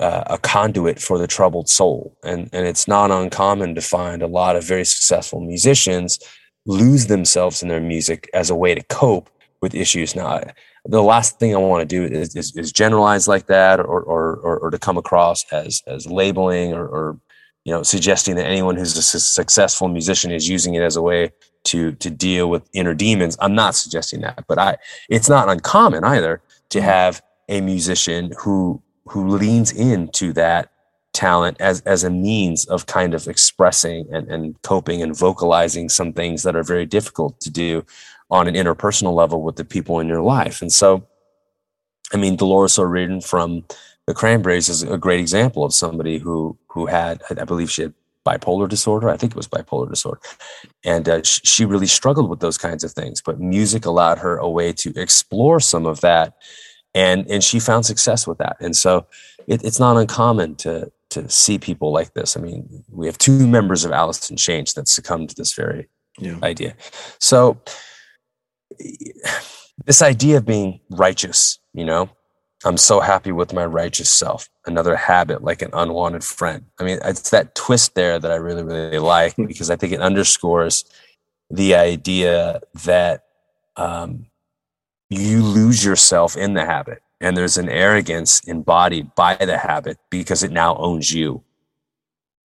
[0.00, 4.26] uh, a conduit for the troubled soul, and and it's not uncommon to find a
[4.26, 6.18] lot of very successful musicians
[6.66, 10.16] lose themselves in their music as a way to cope with issues.
[10.16, 10.40] Now,
[10.84, 14.36] the last thing I want to do is, is, is generalize like that, or, or
[14.36, 17.20] or, or to come across as as labeling or, or
[17.64, 21.02] you know suggesting that anyone who's a su- successful musician is using it as a
[21.02, 21.32] way
[21.64, 24.76] to to deal with inner demons i'm not suggesting that but i
[25.08, 26.88] it's not uncommon either to mm-hmm.
[26.88, 30.70] have a musician who who leans into that
[31.12, 36.12] talent as as a means of kind of expressing and, and coping and vocalizing some
[36.12, 37.84] things that are very difficult to do
[38.30, 41.06] on an interpersonal level with the people in your life and so
[42.12, 43.64] i mean dolores o'riordan from
[44.06, 47.94] the Cranberries is a great example of somebody who who had, I believe, she had
[48.26, 49.08] bipolar disorder.
[49.08, 50.20] I think it was bipolar disorder,
[50.84, 53.20] and uh, sh- she really struggled with those kinds of things.
[53.20, 56.34] But music allowed her a way to explore some of that,
[56.94, 58.56] and and she found success with that.
[58.60, 59.06] And so,
[59.46, 62.36] it, it's not uncommon to to see people like this.
[62.36, 65.88] I mean, we have two members of Alice in Chains that succumbed to this very
[66.18, 66.38] yeah.
[66.42, 66.74] idea.
[67.20, 67.60] So,
[69.84, 72.10] this idea of being righteous, you know,
[72.64, 74.48] I'm so happy with my righteous self.
[74.66, 76.64] Another habit, like an unwanted friend.
[76.78, 79.46] I mean, it's that twist there that I really, really like hmm.
[79.46, 80.84] because I think it underscores
[81.50, 83.24] the idea that
[83.76, 84.26] um,
[85.10, 87.02] you lose yourself in the habit.
[87.20, 91.42] And there's an arrogance embodied by the habit because it now owns you.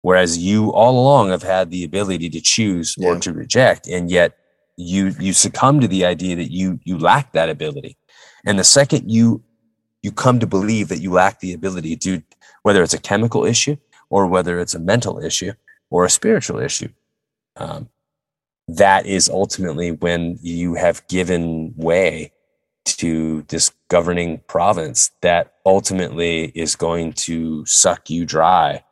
[0.02, 3.10] Whereas you all along have had the ability to choose yeah.
[3.10, 4.38] or to reject, and yet
[4.76, 7.96] you you succumb to the idea that you you lack that ability.
[8.46, 9.44] And the second you
[10.04, 12.22] you come to believe that you lack the ability to,
[12.62, 13.78] whether it's a chemical issue
[14.10, 15.54] or whether it's a mental issue
[15.90, 16.90] or a spiritual issue.
[17.56, 17.90] Um,
[18.68, 22.32] that is ultimately when you have given way
[22.86, 28.84] to this governing province that ultimately is going to suck you dry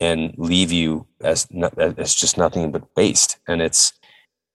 [0.00, 1.46] and leave you as
[1.76, 3.38] as just nothing but waste.
[3.46, 3.92] And it's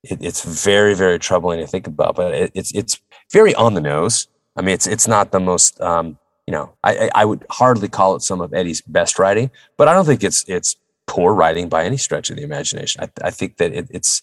[0.03, 2.99] it, it's very very troubling to think about, but it, it's it's
[3.31, 4.27] very on the nose.
[4.55, 8.15] I mean, it's it's not the most um, you know, I I would hardly call
[8.15, 10.77] it some of Eddie's best writing, but I don't think it's it's
[11.07, 13.03] poor writing by any stretch of the imagination.
[13.03, 14.21] I, I think that it, it's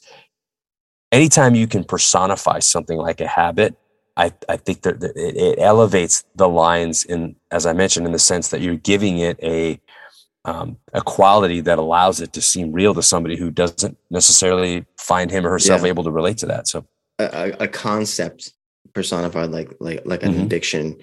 [1.11, 3.77] anytime you can personify something like a habit,
[4.17, 8.19] I, I think that it, it, elevates the lines in, as I mentioned, in the
[8.19, 9.81] sense that you're giving it a
[10.45, 15.31] um, a quality that allows it to seem real to somebody who doesn't necessarily find
[15.31, 15.89] him or herself yeah.
[15.89, 16.67] able to relate to that.
[16.67, 16.85] So
[17.21, 18.53] a, a concept
[18.95, 20.43] personified like like like an mm-hmm.
[20.43, 20.97] addiction.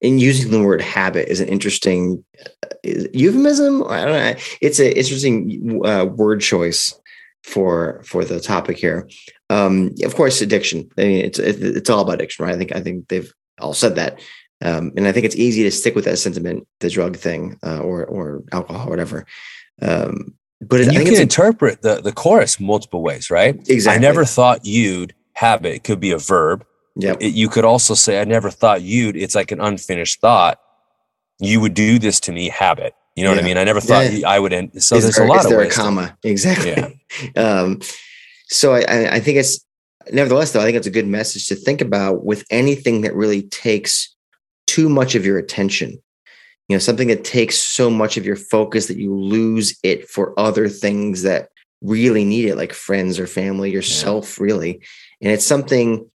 [0.00, 2.68] And using the word habit is an interesting uh,
[3.12, 3.82] euphemism?
[3.88, 4.40] I don't know.
[4.60, 6.94] It's an interesting uh, word choice
[7.42, 9.08] for for the topic here.
[9.50, 10.88] Um of course addiction.
[10.98, 12.54] I mean it's it's all about addiction right?
[12.54, 14.20] I think i think they've all said that.
[14.62, 17.78] Um and i think it's easy to stick with that sentiment the drug thing uh,
[17.78, 19.26] or or alcohol or whatever.
[19.80, 23.56] Um but you can interpret the the chorus multiple ways right?
[23.68, 23.96] Exactly.
[23.96, 26.64] i never thought you'd habit could be a verb
[26.98, 27.14] yeah.
[27.20, 30.60] You could also say, I never thought you'd, it's like an unfinished thought.
[31.38, 32.92] You would do this to me, habit.
[33.14, 33.36] You know yeah.
[33.36, 33.58] what I mean?
[33.58, 34.28] I never thought yeah.
[34.28, 34.82] I would end.
[34.82, 35.76] So is there's there, a lot of ways.
[35.76, 36.18] a comma?
[36.22, 37.00] To, exactly.
[37.34, 37.42] Yeah.
[37.60, 37.80] um,
[38.48, 39.64] so I, I think it's,
[40.12, 43.42] nevertheless, though, I think it's a good message to think about with anything that really
[43.42, 44.14] takes
[44.66, 46.02] too much of your attention.
[46.68, 50.38] You know, something that takes so much of your focus that you lose it for
[50.38, 51.48] other things that
[51.80, 54.82] really need it, like friends or family, yourself, really.
[55.22, 56.10] And it's something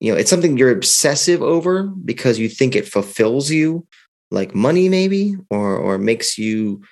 [0.00, 3.86] you know it's something you're obsessive over because you think it fulfills you
[4.30, 6.82] like money maybe or or makes you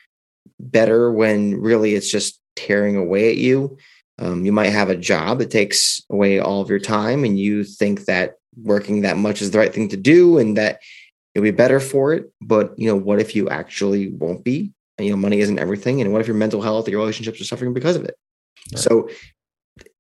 [0.58, 3.76] better when really it's just tearing away at you.
[4.18, 7.64] Um, you might have a job that takes away all of your time and you
[7.64, 10.80] think that working that much is the right thing to do and that
[11.34, 12.32] you'll be better for it.
[12.40, 14.72] But you know what if you actually won't be?
[14.96, 17.40] And, you know money isn't everything and what if your mental health or your relationships
[17.40, 18.16] are suffering because of it?
[18.72, 18.82] Right.
[18.82, 19.08] so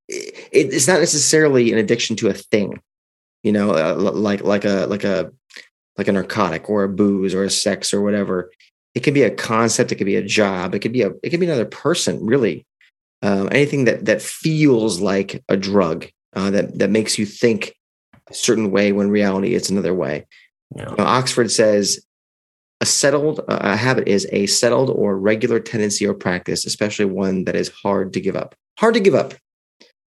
[0.08, 2.80] it, it's not necessarily an addiction to a thing
[3.46, 5.30] you know, uh, like like a like a
[5.96, 8.50] like a narcotic or a booze or a sex or whatever.
[8.96, 9.92] It can be a concept.
[9.92, 10.74] It could be a job.
[10.74, 12.26] It could be a it could be another person.
[12.26, 12.66] Really,
[13.22, 17.76] um, anything that that feels like a drug uh, that that makes you think
[18.28, 20.26] a certain way when reality it's another way.
[20.74, 20.90] Yeah.
[20.90, 22.04] You know, Oxford says
[22.80, 27.44] a settled uh, a habit is a settled or regular tendency or practice, especially one
[27.44, 28.56] that is hard to give up.
[28.80, 29.34] Hard to give up.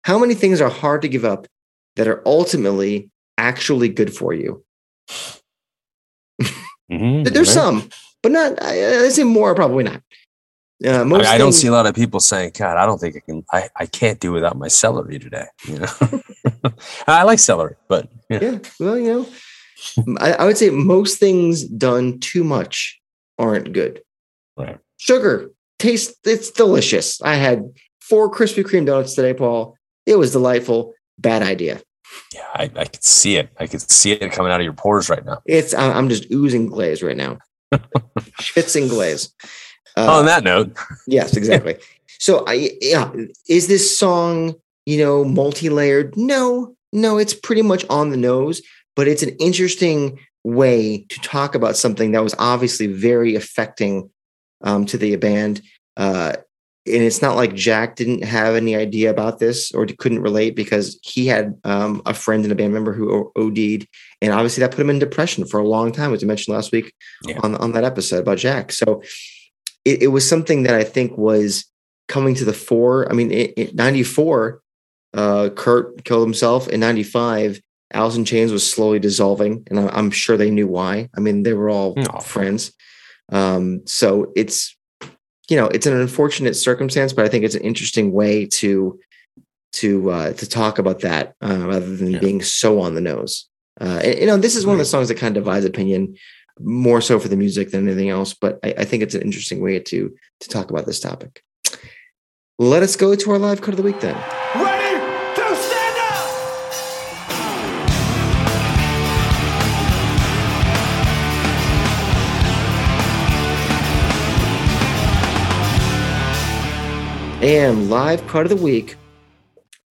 [0.04, 1.48] How many things are hard to give up
[1.96, 4.64] that are ultimately actually good for you?
[6.92, 7.54] Mhm, There's right.
[7.64, 7.90] some,
[8.22, 8.62] but not.
[8.62, 10.02] I, I say more, probably not.
[10.86, 13.00] Uh, I, mean, I don't things- see a lot of people saying, "God, I don't
[13.00, 13.46] think I can.
[13.52, 16.72] I, I can't do without my celery today." You know,
[17.08, 18.40] I like celery, but yeah.
[18.42, 19.14] Yeah, well, you
[20.06, 23.00] know, I, I would say most things done too much
[23.40, 24.02] aren't good.
[24.58, 24.78] Right.
[24.98, 27.22] Sugar tastes it's delicious.
[27.22, 27.64] I had
[28.02, 29.78] four Krispy Kreme donuts today, Paul.
[30.06, 30.94] It was delightful.
[31.18, 31.82] Bad idea.
[32.34, 33.50] Yeah, I, I could see it.
[33.60, 35.42] I could see it coming out of your pores right now.
[35.46, 37.40] It's I'm just oozing glaze right now.
[38.42, 39.34] Schwitzing glaze.
[39.98, 40.76] Uh, On that note,
[41.08, 41.78] Yes, exactly.
[42.20, 43.12] so I yeah,
[43.48, 44.56] is this song,
[44.86, 46.18] you know, multi-layered?
[46.18, 48.62] No, no, it's pretty much on the nose,
[48.96, 54.10] but it's an interesting way to talk about something that was obviously very affecting
[54.62, 55.62] um, to the band.
[55.96, 56.34] Uh,
[56.86, 61.00] and it's not like Jack didn't have any idea about this or couldn't relate because
[61.02, 63.88] he had um, a friend and a band member who OD'd,
[64.22, 66.72] and obviously that put him in depression for a long time, as we mentioned last
[66.72, 66.94] week
[67.26, 67.40] Yeah.
[67.44, 68.72] on on that episode about Jack.
[68.72, 69.02] So
[69.86, 71.66] it, it was something that I think was
[72.10, 73.10] coming to the fore.
[73.10, 74.62] I mean, in, in '94,
[75.14, 76.68] uh, Kurt killed himself.
[76.68, 77.62] In '95,
[77.94, 81.10] Alice in Chains was slowly dissolving, and I, I'm sure they knew why.
[81.16, 82.20] I mean, they were all No.
[82.20, 82.74] friends.
[83.32, 84.76] Um, so it's
[85.50, 89.00] you know it's an unfortunate circumstance, but I think it's an interesting way to
[89.74, 92.20] to uh, to talk about that uh, rather than Yeah.
[92.20, 93.48] being so on the nose.
[93.82, 96.16] Uh, and, you know, this is one of the songs that kind of divides opinion
[96.60, 98.34] more so for the music than anything else.
[98.36, 101.44] But I, I think it's an interesting way to to talk about this topic.
[102.60, 104.16] Let us go to our live cut of the week then.
[117.44, 118.96] And live cut of the week,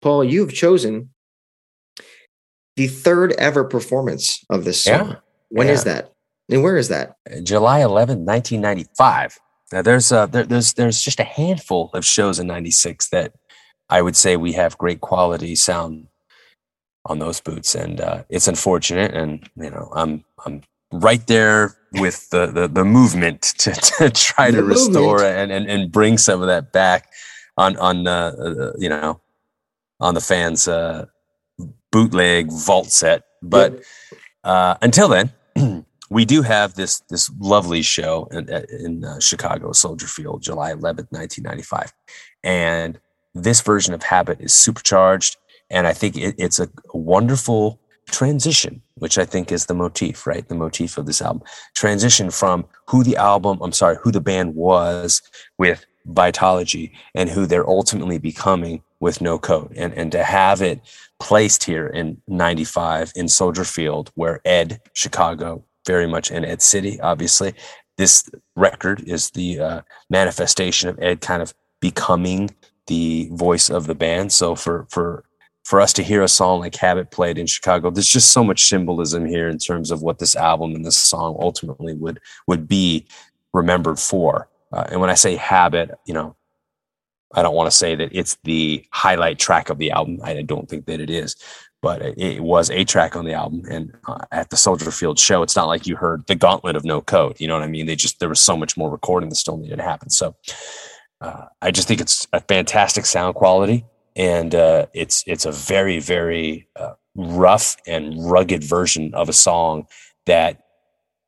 [0.01, 1.11] Paul, you've chosen
[2.77, 5.09] the third ever performance of this song.
[5.11, 5.15] Yeah.
[5.49, 5.93] When is Yeah.
[5.93, 6.13] that?
[6.49, 7.15] And where is that?
[7.43, 9.37] July 11th, 1995.
[9.71, 13.33] Now there's uh there, there's there's just a handful of shows in 96 that
[13.87, 16.07] I would say we have great quality sound
[17.05, 22.29] on those boots and uh it's unfortunate and you know I'm I'm right there with
[22.31, 26.41] the the, the movement to, to try The to restore and, and and bring some
[26.41, 27.11] of that back
[27.57, 29.19] on on uh, uh you know
[29.99, 31.05] on the fans uh
[31.93, 33.23] bootleg vault set.
[33.41, 33.83] But
[34.43, 35.31] uh, until then,
[36.09, 41.11] we do have this this lovely show in, in uh, Chicago, Soldier Field, July 11th,
[41.11, 41.93] 1995,
[42.43, 42.99] and
[43.33, 45.37] this version of Habit is supercharged,
[45.69, 50.47] and I think it, it's a wonderful transition, which I think is the motif, right?
[50.47, 51.43] The motif of this album.
[51.73, 55.21] Transition from who the album, I'm sorry, who the band was
[55.57, 60.81] with Vitalogy, and who they're ultimately becoming with No Code, and and to have it
[61.19, 66.99] placed here in 95 in Soldier Field, where Ed, Chicago, very much in Ed City,
[67.01, 67.53] obviously.
[67.97, 72.49] This record is the uh, manifestation of Ed kind of becoming
[72.87, 74.31] the voice of the band.
[74.33, 75.23] So for, for,
[75.63, 78.65] for us to hear a song like Habit played in Chicago, there's just so much
[78.65, 83.05] symbolism here in terms of what this album and this song ultimately would, would be
[83.53, 84.49] remembered for.
[84.73, 86.35] Uh, and when I say Habit, you know,
[87.35, 90.19] I don't want to say that it's the highlight track of the album.
[90.23, 91.35] I don't think that it is,
[91.81, 93.63] but it, it was a track on the album.
[93.69, 96.85] And uh, at the Soldier Field show, it's not like you heard the gauntlet of
[96.85, 97.39] no code.
[97.39, 97.85] You know what I mean?
[97.85, 100.09] They just, there was so much more recording that still needed to happen.
[100.09, 100.35] So
[101.21, 103.85] uh, I just think it's a fantastic sound quality.
[104.15, 109.87] And uh, it's, it's a very, very uh, rough and rugged version of a song
[110.25, 110.62] that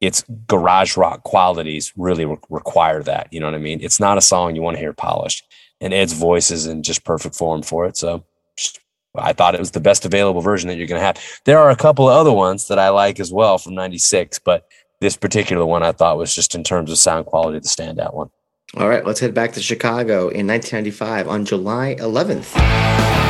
[0.02, 3.28] its garage rock qualities really re- require that.
[3.32, 3.80] You know what I mean?
[3.82, 5.44] It's not a song you want to hear polished
[5.82, 7.98] and Ed's voice is in just perfect form for it.
[7.98, 8.24] So
[9.18, 11.18] I thought it was the best available version that you're going to have.
[11.46, 14.68] There are a couple of other ones that I like as well from 96, but
[15.02, 18.30] this particular one I thought was just in terms of sound quality, the standout one.
[18.78, 23.25] All right, let's head back to Chicago in 1995 on July 11th.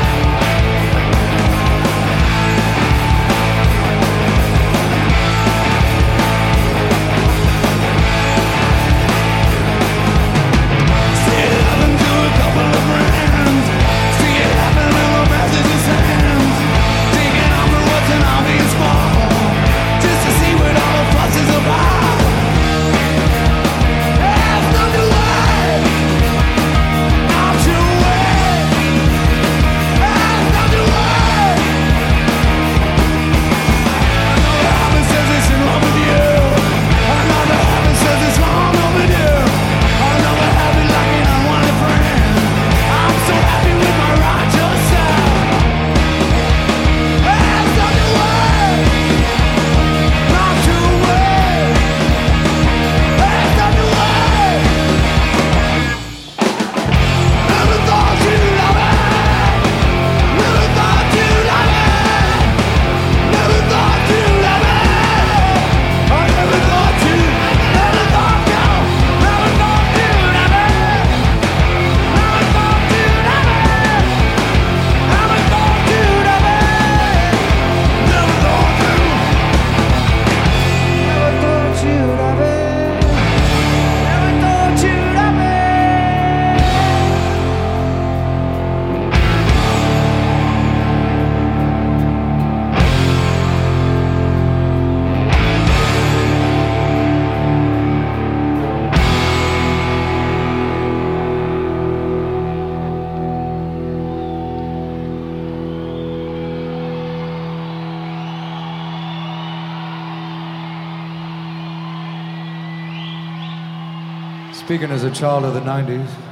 [114.75, 116.24] Speaking as a child of the 90s.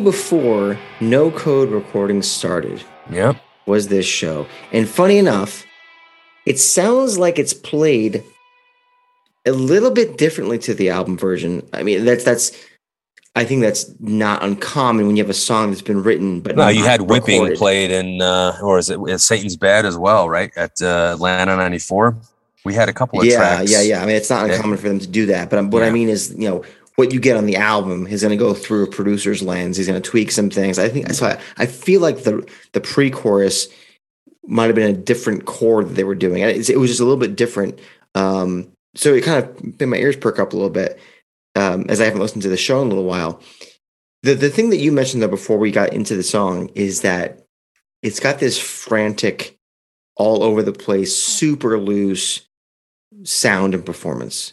[0.00, 3.36] Before No Code recording started Yep.
[3.66, 4.46] was this show.
[4.72, 5.64] And funny enough,
[6.46, 8.22] it sounds like it's played
[9.46, 11.66] a little bit differently to the album version.
[11.72, 12.52] I mean, that's that's
[13.36, 16.66] I think that's not uncommon when you have a song that's been written but No,
[16.68, 20.50] you had whipping played in, uh, or is it Satan's Bed as well, right?
[20.56, 22.16] At uh, Atlanta '94,
[22.64, 23.70] we had a couple of yeah, tracks.
[23.70, 24.02] yeah, yeah.
[24.02, 24.56] I mean, it's not Yeah.
[24.56, 25.48] uncommon for them to do that.
[25.48, 26.64] But um, what I mean is, you know,
[27.00, 29.78] what you get on the album is going to go through a producer's lens.
[29.78, 30.78] He's going to tweak some things.
[30.78, 31.28] I think so.
[31.28, 33.68] I, I feel like the the pre-chorus
[34.46, 36.42] might have been a different chord that they were doing.
[36.42, 37.78] It, it was just a little bit different.
[38.14, 40.98] Um, so it kind of made my ears perk up a little bit
[41.56, 43.40] um, as I haven't listened to the show in a little while.
[44.22, 47.46] The the thing that you mentioned though before we got into the song is that
[48.02, 49.56] it's got this frantic,
[50.16, 52.46] all over the place, super loose
[53.24, 54.52] sound and performance.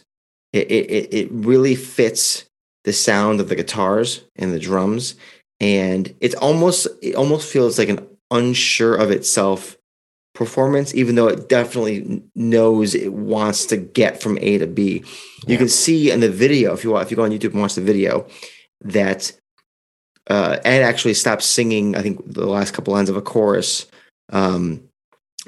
[0.52, 2.44] It it it- really fits
[2.84, 5.14] the sound of the guitars and the drums,
[5.60, 9.76] and it's almost it almost feels like an unsure of itself
[10.34, 15.04] performance, even though it definitely knows it wants to get from A to B.
[15.46, 17.60] You can see in the video if you wa- if you go on YouTube and
[17.60, 18.26] watch the video
[18.82, 19.32] that
[20.28, 21.96] uh, Ed actually stopped singing.
[21.96, 23.86] I think the last couple lines of a chorus.
[24.30, 24.87] Um,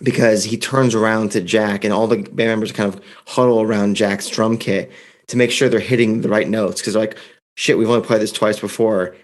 [0.02, 3.96] because he turns around to Jack and all the band members kind of huddle around
[3.96, 4.90] Jack's drum kit
[5.28, 7.16] to make sure they're hitting the right notes because they're like,
[7.56, 9.14] shit, we've only played this twice before.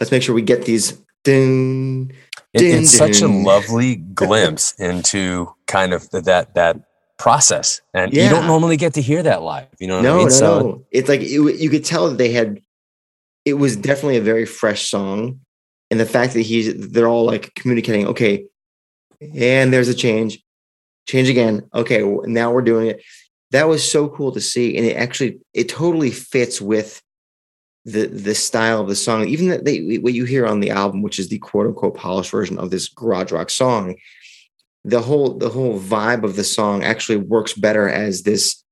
[0.00, 0.98] Let's make sure we get these.
[1.24, 2.12] Ding.
[2.52, 6.76] It- Dun, it's such a lovely glimpse into kind of th- that that
[7.18, 9.68] process, and you don't normally get to hear that live.
[9.80, 10.22] You know what I mean?
[10.24, 10.86] no, so no.
[10.90, 12.60] It's like it, you could tell that they had.
[13.46, 15.40] It was definitely a very fresh song,
[15.90, 18.06] and the fact that he's they're all like communicating.
[18.08, 18.44] Okay,
[19.34, 20.42] and there's a change,
[21.06, 21.68] change again.
[21.74, 23.02] Okay, now we're doing it.
[23.50, 27.00] That was so cool to see, and it actually it totally fits with
[27.84, 29.28] the the style of the song.
[29.28, 32.30] Even that they what you hear on the album, which is the quote unquote polished
[32.30, 33.96] version of this garage rock song,
[34.84, 38.62] the whole the whole vibe of the song actually works better as this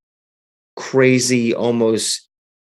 [0.77, 2.29] crazy, almost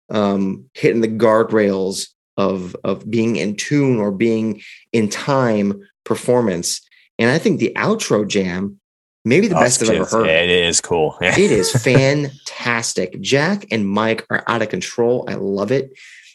[0.09, 2.07] um, hitting the guardrails
[2.37, 4.61] of of being in tune or being
[4.91, 6.81] in time performance.
[7.19, 8.79] And I think the outro jam,
[9.25, 10.27] maybe the Oh, best I've ever heard.
[10.27, 11.17] It is cool.
[11.21, 13.19] It is fantastic.
[13.21, 15.25] Jack and Mike are out of control.
[15.27, 15.91] I love it.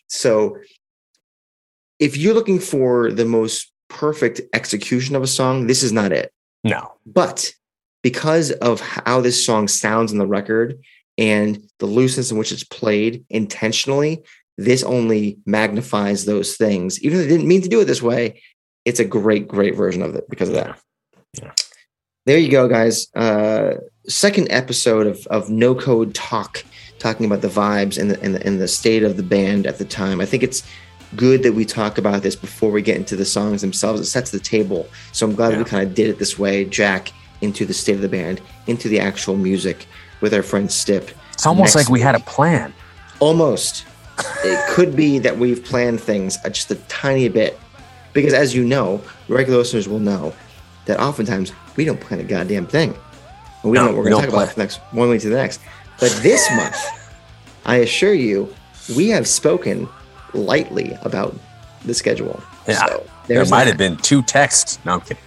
[0.09, 0.57] So,
[1.99, 6.33] if you're looking for the most perfect execution of a song, this is not it.
[6.65, 7.53] no, But
[8.03, 10.79] because of how this song sounds in the record
[11.19, 14.23] and the looseness in which it's played intentionally,
[14.57, 17.03] this only magnifies those things.
[17.03, 18.41] Even though they didn't mean to do it this way,
[18.89, 20.79] it's a great, great version of it because of that.
[22.27, 23.09] there you go, guys.
[23.15, 23.75] Uh,
[24.09, 26.65] second episode of, of No Code Talk,
[26.99, 29.79] talking about the vibes and the, and the and the state of the band at
[29.79, 30.21] the time.
[30.21, 30.63] I think it's
[31.17, 34.01] good that we talk about this before we get into the songs themselves.
[34.01, 34.87] It sets the table.
[35.13, 35.59] So I'm glad Yeah.
[35.59, 36.65] we kind of did it this way.
[36.65, 39.87] Jack into the state of the band, into the actual music
[40.21, 41.11] with our friend Stip.
[41.33, 42.75] It's almost like we had a plan.
[43.21, 43.87] Almost.
[44.45, 47.59] it could be that we've planned things just a tiny bit.
[48.13, 50.35] Because as you know, regular listeners will know
[50.87, 52.95] that oftentimes we don't plan a goddamn thing.
[53.63, 55.09] And we No, don't know what we we're going to talk about from next one
[55.11, 55.61] week to the next.
[56.01, 56.77] But this month,
[57.67, 58.55] I assure you,
[58.97, 59.89] we have spoken
[60.33, 61.35] lightly about
[61.85, 62.43] the schedule.
[62.67, 62.87] Yeah.
[62.87, 63.67] So There might that.
[63.69, 64.79] have been two texts.
[64.85, 65.19] No, I'm kidding.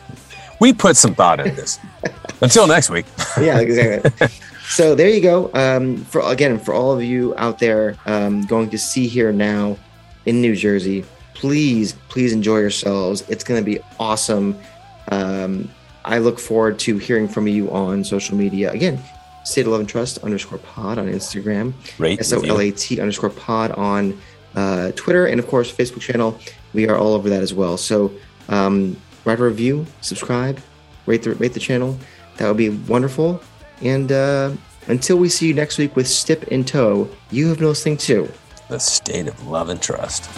[0.60, 1.80] We put some thought into this.
[2.42, 3.06] Until next week.
[3.40, 4.28] yeah, exactly.
[4.70, 5.52] so there you go.
[5.54, 9.78] Um, for again, for all of you out there um, going to Sea.Hear.Now
[10.26, 11.04] in New Jersey,
[11.42, 13.24] please, please enjoy yourselves.
[13.28, 14.56] It's going to be awesome.
[15.12, 15.70] Um,
[16.06, 18.72] I look forward to hearing from you on social media.
[18.72, 19.02] Again,
[19.44, 22.42] State of Love and Trust underscore pod on Instagram, S O.
[22.42, 24.22] L A T underscore pod on
[24.56, 26.38] uh, Twitter, and of course, Facebook channel.
[26.74, 27.76] We are all over that as well.
[27.76, 28.12] So
[28.48, 30.60] um, write a review, subscribe,
[31.08, 31.98] rate the, rate the channel.
[32.38, 33.42] That would be wonderful.
[33.82, 34.52] And uh,
[34.88, 38.32] until we see you next week with Stip in tow, you have no thing too.
[38.70, 40.30] The state of love and trust.